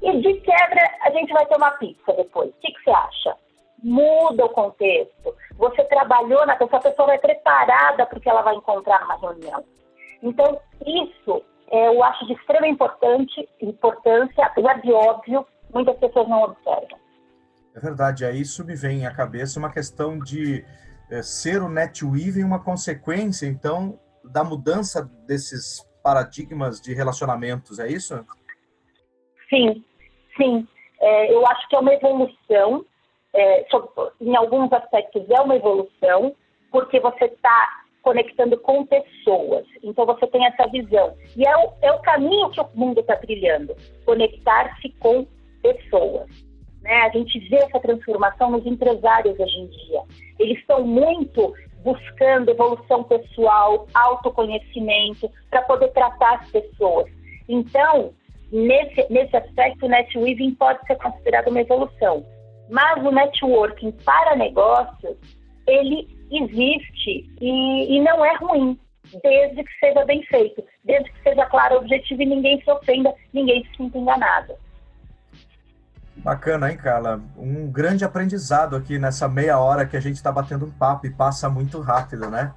E 0.02 0.20
de 0.20 0.40
quebra, 0.40 0.90
a 1.02 1.10
gente 1.10 1.32
vai 1.32 1.44
ter 1.46 1.56
uma 1.56 1.72
pizza 1.72 2.12
depois. 2.12 2.50
O 2.50 2.60
que, 2.60 2.72
que 2.72 2.84
você 2.84 2.90
acha? 2.90 3.36
Muda 3.82 4.44
o 4.46 4.50
contexto. 4.50 5.34
Você 5.56 5.84
trabalhou 5.84 6.46
na 6.46 6.56
pessoa, 6.56 6.78
a 6.78 6.82
pessoa 6.82 7.08
vai 7.08 7.18
preparada 7.18 8.06
para 8.06 8.18
o 8.18 8.20
que 8.20 8.28
ela 8.28 8.42
vai 8.42 8.54
encontrar 8.54 9.00
numa 9.00 9.16
reunião. 9.16 9.64
Então, 10.22 10.60
isso 10.86 11.42
é, 11.70 11.88
eu 11.88 12.02
acho 12.02 12.26
de 12.26 12.32
extrema 12.32 12.66
importância, 12.66 13.46
importância, 13.60 14.46
apesar 14.46 14.80
de 14.80 14.92
óbvio, 14.92 15.46
muitas 15.72 15.96
pessoas 15.98 16.28
não 16.28 16.42
observam. 16.42 16.98
É 17.74 17.80
verdade, 17.80 18.24
aí 18.24 18.42
vem 18.74 19.06
à 19.06 19.14
cabeça 19.14 19.58
uma 19.58 19.70
questão 19.70 20.18
de 20.18 20.64
é, 21.10 21.22
ser 21.22 21.62
o 21.62 21.68
NetWeaving 21.68 22.42
uma 22.42 22.62
consequência, 22.62 23.46
então, 23.46 23.98
da 24.24 24.42
mudança 24.42 25.02
desses 25.26 25.86
paradigmas 26.02 26.80
de 26.80 26.94
relacionamentos, 26.94 27.78
é 27.78 27.88
isso? 27.88 28.24
Sim, 29.48 29.84
sim. 30.36 30.66
É, 31.00 31.32
eu 31.32 31.46
acho 31.46 31.68
que 31.68 31.76
é 31.76 31.78
uma 31.78 31.94
evolução, 31.94 32.84
é, 33.34 33.66
em 34.20 34.36
alguns 34.36 34.72
aspectos 34.72 35.28
é 35.30 35.40
uma 35.40 35.56
evolução, 35.56 36.34
porque 36.70 36.98
você 37.00 37.26
está 37.26 37.84
conectando 38.02 38.58
com 38.58 38.86
pessoas. 38.86 39.66
Então 39.82 40.06
você 40.06 40.26
tem 40.26 40.44
essa 40.46 40.66
visão. 40.68 41.14
E 41.36 41.46
é 41.46 41.56
o, 41.56 41.72
é 41.82 41.92
o 41.92 42.00
caminho 42.00 42.50
que 42.50 42.60
o 42.60 42.68
mundo 42.74 43.00
está 43.00 43.16
trilhando, 43.16 43.76
conectar-se 44.04 44.88
com 44.98 45.26
pessoas. 45.62 46.47
Né? 46.88 47.02
A 47.02 47.10
gente 47.10 47.38
vê 47.50 47.56
essa 47.56 47.78
transformação 47.78 48.50
nos 48.50 48.66
empresários 48.66 49.38
hoje 49.38 49.58
em 49.58 49.66
dia. 49.66 50.02
Eles 50.38 50.58
estão 50.58 50.82
muito 50.84 51.52
buscando 51.84 52.50
evolução 52.50 53.04
pessoal, 53.04 53.86
autoconhecimento, 53.92 55.30
para 55.50 55.62
poder 55.62 55.88
tratar 55.88 56.40
as 56.40 56.50
pessoas. 56.50 57.06
Então, 57.46 58.12
nesse, 58.50 59.06
nesse 59.12 59.36
aspecto, 59.36 59.84
o 59.84 59.88
netweaving 59.88 60.54
pode 60.54 60.84
ser 60.86 60.96
considerado 60.96 61.48
uma 61.48 61.60
evolução. 61.60 62.24
Mas 62.70 63.04
o 63.04 63.12
networking 63.12 63.92
para 64.04 64.34
negócios, 64.34 65.16
ele 65.66 66.08
existe 66.30 67.30
e, 67.40 67.96
e 67.96 68.00
não 68.00 68.24
é 68.24 68.34
ruim, 68.36 68.78
desde 69.22 69.62
que 69.62 69.78
seja 69.78 70.04
bem 70.04 70.22
feito, 70.24 70.62
desde 70.84 71.10
que 71.12 71.22
seja 71.22 71.46
claro 71.46 71.76
o 71.76 71.78
objetivo 71.78 72.22
e 72.22 72.26
ninguém 72.26 72.60
se 72.62 72.70
ofenda, 72.70 73.14
ninguém 73.32 73.64
se 73.64 73.76
sinta 73.76 73.96
enganado. 73.96 74.54
Bacana, 76.22 76.70
hein, 76.70 76.76
Carla? 76.76 77.20
Um 77.36 77.70
grande 77.70 78.04
aprendizado 78.04 78.76
aqui 78.76 78.98
nessa 78.98 79.28
meia 79.28 79.58
hora 79.58 79.86
que 79.86 79.96
a 79.96 80.00
gente 80.00 80.16
está 80.16 80.30
batendo 80.32 80.66
um 80.66 80.70
papo 80.70 81.06
e 81.06 81.10
passa 81.10 81.48
muito 81.48 81.80
rápido, 81.80 82.28
né? 82.28 82.52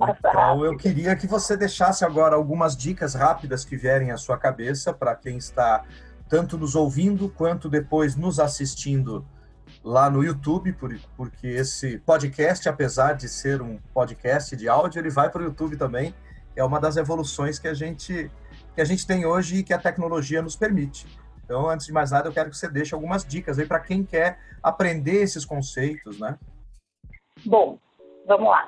Então, 0.00 0.64
eu 0.64 0.76
queria 0.76 1.14
que 1.14 1.26
você 1.26 1.56
deixasse 1.56 2.04
agora 2.04 2.34
algumas 2.34 2.76
dicas 2.76 3.14
rápidas 3.14 3.64
que 3.64 3.76
vierem 3.76 4.10
à 4.10 4.16
sua 4.16 4.36
cabeça 4.36 4.92
para 4.92 5.14
quem 5.14 5.36
está 5.36 5.84
tanto 6.28 6.58
nos 6.58 6.74
ouvindo 6.74 7.28
quanto 7.28 7.68
depois 7.68 8.16
nos 8.16 8.40
assistindo 8.40 9.24
lá 9.84 10.10
no 10.10 10.24
YouTube, 10.24 10.76
porque 11.16 11.46
esse 11.46 11.98
podcast, 11.98 12.68
apesar 12.68 13.14
de 13.14 13.28
ser 13.28 13.62
um 13.62 13.78
podcast 13.94 14.56
de 14.56 14.68
áudio, 14.68 15.00
ele 15.00 15.10
vai 15.10 15.30
para 15.30 15.42
o 15.42 15.44
YouTube 15.44 15.76
também. 15.76 16.14
É 16.56 16.64
uma 16.64 16.80
das 16.80 16.96
evoluções 16.96 17.58
que 17.58 17.68
a 17.68 17.74
gente 17.74 18.30
que 18.74 18.80
a 18.80 18.84
gente 18.84 19.06
tem 19.06 19.26
hoje 19.26 19.56
e 19.56 19.62
que 19.62 19.74
a 19.74 19.78
tecnologia 19.78 20.40
nos 20.40 20.56
permite. 20.56 21.06
Então, 21.52 21.68
antes 21.68 21.84
de 21.84 21.92
mais 21.92 22.10
nada, 22.10 22.28
eu 22.28 22.32
quero 22.32 22.48
que 22.48 22.56
você 22.56 22.66
deixe 22.66 22.94
algumas 22.94 23.26
dicas 23.26 23.58
aí 23.58 23.66
para 23.66 23.78
quem 23.78 24.02
quer 24.02 24.38
aprender 24.62 25.20
esses 25.22 25.44
conceitos, 25.44 26.18
né? 26.18 26.38
Bom, 27.44 27.78
vamos 28.26 28.48
lá 28.48 28.66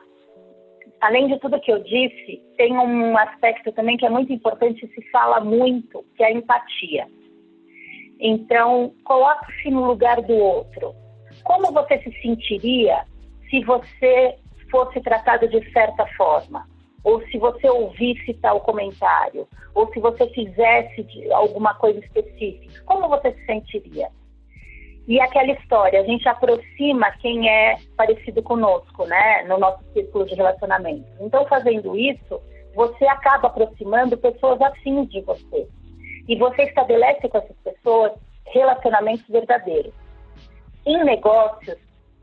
além 1.05 1.29
de 1.29 1.39
tudo 1.39 1.61
que 1.61 1.71
eu 1.71 1.83
disse, 1.83 2.43
tem 2.57 2.73
um 2.73 3.17
aspecto 3.19 3.71
também 3.73 3.97
que 3.97 4.07
é 4.07 4.11
muito 4.11 4.33
importante, 4.33 4.87
se 4.87 5.11
fala 5.11 5.39
muito, 5.39 6.03
que 6.17 6.23
é 6.23 6.29
a 6.29 6.33
empatia. 6.33 7.07
Então, 8.19 8.95
coloque-se 9.05 9.71
no 9.71 9.85
lugar 9.85 10.23
do 10.23 10.35
outro. 10.35 10.95
Como 11.43 11.73
você 11.73 11.99
se 11.99 12.11
sentiria 12.23 13.05
se 13.51 13.63
você 13.65 14.39
fosse 14.71 14.99
tratado 15.03 15.47
de 15.47 15.71
certa 15.73 16.07
forma? 16.17 16.67
Ou 17.05 17.21
se 17.27 17.39
você 17.39 17.69
ouvisse 17.69 18.33
tal 18.35 18.61
comentário? 18.61 19.47
Ou 19.75 19.93
se 19.93 20.01
você 20.01 20.27
fizesse 20.31 21.07
alguma 21.33 21.75
coisa 21.75 22.01
específica? 22.01 22.83
Como 22.87 23.09
você 23.09 23.33
se 23.33 23.45
sentiria? 23.45 24.09
E 25.07 25.21
aquela 25.21 25.53
história, 25.53 26.01
a 26.01 26.05
gente 26.05 26.27
aproxima 26.27 27.11
quem 27.21 27.47
é 27.47 27.77
parecido 27.95 28.43
conosco, 28.43 29.05
né, 29.05 29.43
no 29.43 29.59
nosso 29.59 29.85
círculo 29.93 30.25
de 30.25 30.35
relacionamento. 30.35 31.05
Então, 31.21 31.45
fazendo 31.47 31.95
isso, 31.95 32.41
você 32.75 33.07
acaba 33.07 33.49
aproximando 33.49 34.17
pessoas 34.17 34.59
afins 34.63 35.09
de 35.11 35.21
você. 35.21 35.69
E 36.27 36.37
você 36.37 36.63
estabelece 36.63 37.29
com 37.29 37.37
essas 37.37 37.57
pessoas 37.59 38.13
relacionamentos 38.47 39.27
verdadeiros. 39.29 39.93
em 40.87 41.03
negócios, 41.03 41.79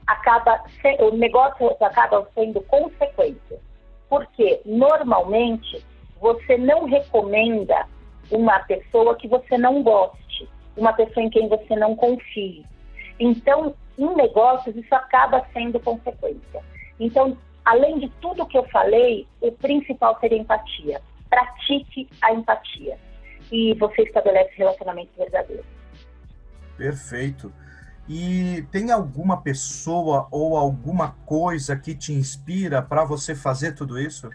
acaba 0.06 0.64
o 1.00 1.16
negócio 1.16 1.76
acaba 1.80 2.28
sendo 2.36 2.62
consequência. 2.62 3.60
Porque 4.12 4.60
normalmente 4.66 5.82
você 6.20 6.58
não 6.58 6.84
recomenda 6.84 7.88
uma 8.30 8.60
pessoa 8.60 9.16
que 9.16 9.26
você 9.26 9.58
não 9.58 9.82
goste, 9.82 10.50
uma 10.76 10.92
pessoa 10.92 11.26
em 11.26 11.30
quem 11.30 11.48
você 11.48 11.78
não 11.78 11.96
confie. 11.96 12.66
Então, 13.18 13.74
em 13.98 14.14
negócios, 14.14 14.76
isso 14.76 14.94
acaba 14.94 15.48
sendo 15.54 15.80
consequência. 15.80 16.62
Então, 17.00 17.38
além 17.64 18.00
de 18.00 18.10
tudo 18.20 18.46
que 18.46 18.58
eu 18.58 18.66
falei, 18.66 19.26
o 19.40 19.50
principal 19.50 20.20
seria 20.20 20.40
empatia. 20.40 21.02
Pratique 21.30 22.10
a 22.22 22.34
empatia. 22.34 22.98
E 23.50 23.74
você 23.76 24.02
estabelece 24.02 24.52
relacionamentos 24.58 25.16
verdadeiros. 25.16 25.66
Perfeito. 26.76 27.54
E 28.14 28.64
tem 28.64 28.92
alguma 28.92 29.42
pessoa 29.42 30.28
ou 30.30 30.58
alguma 30.58 31.14
coisa 31.26 31.78
que 31.78 31.96
te 31.96 32.12
inspira 32.12 32.82
para 32.82 33.06
você 33.06 33.34
fazer 33.34 33.72
tudo 33.72 33.98
isso? 33.98 34.30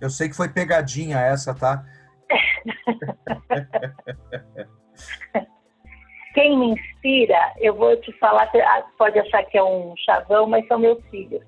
Eu 0.00 0.08
sei 0.08 0.28
que 0.28 0.36
foi 0.36 0.48
pegadinha 0.48 1.18
essa, 1.18 1.52
tá? 1.52 1.84
Quem 6.34 6.56
me 6.56 6.70
inspira, 6.70 7.54
eu 7.58 7.74
vou 7.74 7.96
te 7.96 8.16
falar, 8.20 8.48
ah, 8.54 8.84
pode 8.96 9.18
achar 9.18 9.42
que 9.42 9.58
é 9.58 9.64
um 9.64 9.92
chavão, 9.96 10.46
mas 10.46 10.64
são 10.68 10.78
meus 10.78 11.04
filhos. 11.06 11.42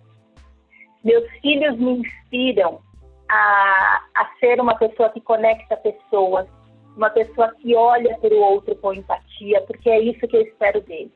Meus 1.04 1.30
filhos 1.40 1.78
me 1.78 2.00
inspiram 2.00 2.82
a, 3.30 4.02
a 4.16 4.30
ser 4.40 4.60
uma 4.60 4.76
pessoa 4.76 5.10
que 5.10 5.20
conecta 5.20 5.76
pessoas, 5.76 6.48
uma 6.96 7.10
pessoa 7.10 7.52
que 7.56 7.74
olha 7.74 8.16
para 8.18 8.34
o 8.34 8.38
outro 8.38 8.74
com 8.76 8.92
empatia, 8.92 9.60
porque 9.62 9.90
é 9.90 10.00
isso 10.00 10.26
que 10.26 10.36
eu 10.36 10.42
espero 10.42 10.80
deles. 10.82 11.12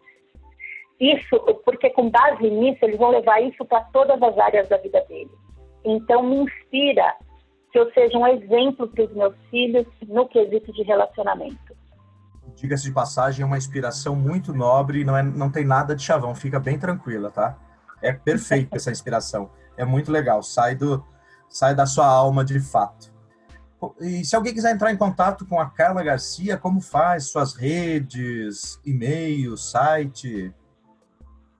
Isso, 1.00 1.36
porque 1.64 1.90
com 1.90 2.10
base 2.10 2.50
nisso, 2.50 2.78
eles 2.82 2.98
vão 2.98 3.10
levar 3.10 3.40
isso 3.40 3.64
para 3.64 3.82
todas 3.84 4.20
as 4.20 4.36
áreas 4.38 4.68
da 4.68 4.76
vida 4.78 5.00
deles. 5.08 5.30
Então, 5.84 6.22
me 6.22 6.36
inspira 6.38 7.14
que 7.70 7.78
eu 7.78 7.90
seja 7.92 8.18
um 8.18 8.26
exemplo 8.26 8.88
para 8.88 9.04
os 9.04 9.12
meus 9.12 9.34
filhos 9.50 9.86
no 10.06 10.26
quesito 10.26 10.72
de 10.72 10.82
relacionamento. 10.82 11.76
Diga-se 12.56 12.84
de 12.84 12.92
passagem, 12.92 13.42
é 13.44 13.46
uma 13.46 13.58
inspiração 13.58 14.16
muito 14.16 14.52
nobre, 14.52 15.04
não, 15.04 15.16
é, 15.16 15.22
não 15.22 15.50
tem 15.50 15.64
nada 15.64 15.94
de 15.94 16.02
chavão, 16.02 16.34
fica 16.34 16.58
bem 16.58 16.78
tranquila, 16.78 17.30
tá? 17.30 17.56
É 18.02 18.12
perfeita 18.12 18.76
essa 18.76 18.90
inspiração, 18.90 19.50
é 19.76 19.84
muito 19.84 20.10
legal, 20.10 20.42
sai, 20.42 20.74
do, 20.74 21.04
sai 21.48 21.74
da 21.74 21.86
sua 21.86 22.06
alma 22.06 22.44
de 22.44 22.58
fato. 22.58 23.12
E 24.00 24.24
se 24.24 24.34
alguém 24.34 24.52
quiser 24.52 24.74
entrar 24.74 24.92
em 24.92 24.96
contato 24.96 25.46
com 25.46 25.60
a 25.60 25.70
Carla 25.70 26.02
Garcia, 26.02 26.56
como 26.56 26.80
faz? 26.80 27.30
Suas 27.30 27.54
redes, 27.54 28.80
e-mail, 28.84 29.56
site? 29.56 30.52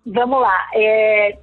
Vamos 0.04 0.40
lá. 0.40 0.68
É, 0.74 1.38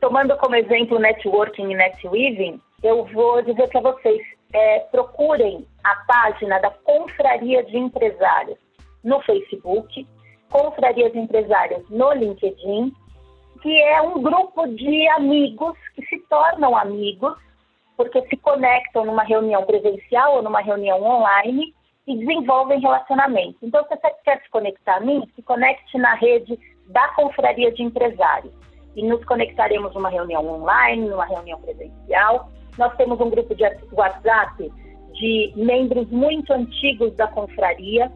tomando 0.00 0.36
como 0.36 0.54
exemplo 0.54 0.98
networking 0.98 1.70
e 1.70 1.74
netweaving, 1.74 2.60
eu 2.82 3.04
vou 3.06 3.42
dizer 3.42 3.68
para 3.68 3.80
vocês, 3.80 4.20
é, 4.52 4.80
procurem 4.90 5.66
a 5.82 5.94
página 6.06 6.58
da 6.60 6.70
Confraria 6.70 7.64
de 7.64 7.76
Empresários 7.76 8.58
no 9.02 9.20
Facebook, 9.22 10.06
Confraria 10.50 11.10
de 11.10 11.18
Empresários 11.18 11.88
no 11.88 12.12
LinkedIn, 12.12 12.92
que 13.62 13.82
é 13.82 14.02
um 14.02 14.20
grupo 14.20 14.66
de 14.68 15.08
amigos 15.10 15.76
que 15.94 16.04
se 16.06 16.18
tornam 16.28 16.76
amigos 16.76 17.34
porque 18.02 18.22
se 18.28 18.36
conectam 18.38 19.04
numa 19.04 19.22
reunião 19.22 19.64
presencial 19.64 20.36
ou 20.36 20.42
numa 20.42 20.60
reunião 20.60 21.00
online 21.00 21.72
e 22.06 22.16
desenvolvem 22.16 22.80
relacionamento. 22.80 23.58
Então, 23.62 23.80
se 23.84 23.90
você 23.90 24.10
quer 24.24 24.42
se 24.42 24.50
conectar 24.50 24.96
a 24.96 25.00
mim, 25.00 25.22
se 25.36 25.42
conecte 25.42 25.96
na 25.98 26.14
rede 26.14 26.58
da 26.88 27.08
Confraria 27.14 27.70
de 27.70 27.82
Empresários. 27.82 28.52
E 28.96 29.06
nos 29.06 29.24
conectaremos 29.24 29.94
numa 29.94 30.10
reunião 30.10 30.44
online, 30.46 31.08
numa 31.08 31.24
reunião 31.24 31.60
presencial. 31.60 32.50
Nós 32.76 32.94
temos 32.96 33.20
um 33.20 33.30
grupo 33.30 33.54
de 33.54 33.62
WhatsApp 33.92 34.72
de 35.12 35.52
membros 35.54 36.10
muito 36.10 36.52
antigos 36.52 37.14
da 37.14 37.28
confraria 37.28 38.10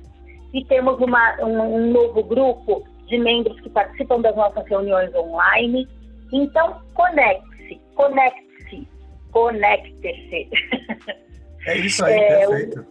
e 0.53 0.65
temos 0.65 0.99
uma, 0.99 1.37
um, 1.45 1.77
um 1.77 1.93
novo 1.93 2.25
grupo 2.25 2.83
de 3.07 3.19
membros 3.19 3.59
que 3.61 3.71
participam 3.71 4.21
das 4.21 4.35
nossas 4.35 4.67
reuniões 4.67 5.15
online. 5.15 5.89
Então, 6.33 6.81
conecte-se, 6.95 7.81
conecte 7.95 8.46
conecte-se. 9.37 10.49
É 11.67 11.77
isso 11.77 12.03
aí, 12.05 12.15
é, 12.15 12.47
perfeito. 12.47 12.81
O... 12.81 12.87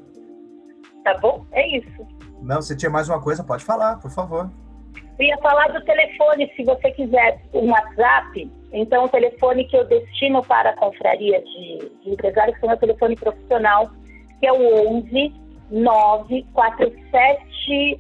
Tá 1.04 1.18
bom? 1.18 1.44
É 1.54 1.68
isso. 1.76 2.08
Não, 2.44 2.62
se 2.62 2.78
tinha 2.78 2.92
mais 2.92 3.10
uma 3.10 3.20
coisa, 3.20 3.44
pode 3.44 3.64
falar, 3.64 4.00
por 4.00 4.12
favor. 4.12 4.52
Eu 5.18 5.26
ia 5.26 5.40
falar 5.40 5.70
do 5.70 5.84
telefone, 5.86 6.52
se 6.56 6.64
você 6.64 6.92
quiser 6.92 7.42
um 7.52 7.72
WhatsApp. 7.72 8.52
Então, 8.74 9.06
o 9.06 9.10
telefone 9.10 9.66
que 9.66 9.76
eu 9.76 9.86
destino 9.86 10.44
para 10.44 10.70
a 10.70 10.76
confraria 10.76 11.42
de, 11.42 11.92
de 12.04 12.12
empresários 12.12 12.56
é 12.62 12.66
o 12.66 12.68
meu 12.68 12.78
telefone 12.78 13.16
profissional, 13.16 13.90
que 14.40 14.46
é 14.46 14.54
o 14.54 14.98
11 14.98 15.34
947 15.72 18.00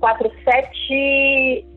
47 0.00 1.68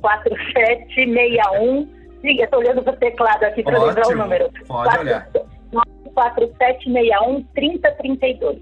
4761 0.00 1.99
Diga, 2.22 2.44
estou 2.44 2.60
olhando 2.60 2.82
para 2.82 2.92
o 2.92 2.96
teclado 2.96 3.44
aqui 3.44 3.62
para 3.62 3.82
lembrar 3.82 4.06
o 4.06 4.16
número. 4.16 4.50
Pode 4.66 4.84
4, 4.84 5.00
olhar. 5.00 5.28
4761 6.14 7.44
3032. 7.54 8.58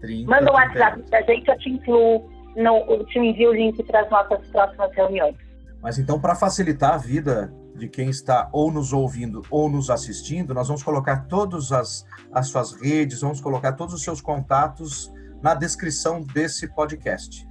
30, 0.00 0.30
Manda 0.30 0.50
um 0.50 0.54
WhatsApp 0.54 1.02
para 1.08 1.18
a 1.20 1.22
gente, 1.22 1.48
eu 1.48 1.58
te 1.58 1.70
incluo, 1.70 2.30
no, 2.56 2.78
eu 2.88 3.06
te 3.06 3.18
envio 3.18 3.50
o 3.50 3.54
link 3.54 3.80
para 3.84 4.00
as 4.00 4.10
nossas 4.10 4.44
próximas 4.48 4.92
reuniões. 4.94 5.36
Mas 5.80 5.98
então, 5.98 6.20
para 6.20 6.34
facilitar 6.34 6.94
a 6.94 6.96
vida 6.96 7.52
de 7.76 7.88
quem 7.88 8.10
está 8.10 8.48
ou 8.52 8.70
nos 8.70 8.92
ouvindo 8.92 9.42
ou 9.50 9.68
nos 9.68 9.90
assistindo, 9.90 10.52
nós 10.52 10.68
vamos 10.68 10.82
colocar 10.82 11.26
todas 11.26 11.72
as, 11.72 12.06
as 12.32 12.48
suas 12.48 12.72
redes, 12.72 13.20
vamos 13.20 13.40
colocar 13.40 13.72
todos 13.72 13.94
os 13.94 14.02
seus 14.02 14.20
contatos 14.20 15.12
na 15.40 15.54
descrição 15.54 16.20
desse 16.20 16.68
podcast. 16.68 17.46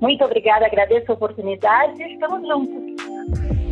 Muito 0.00 0.24
obrigada, 0.24 0.66
agradeço 0.66 1.12
a 1.12 1.14
oportunidade 1.14 2.02
e 2.02 2.14
estamos 2.14 2.44
juntos. 2.48 3.71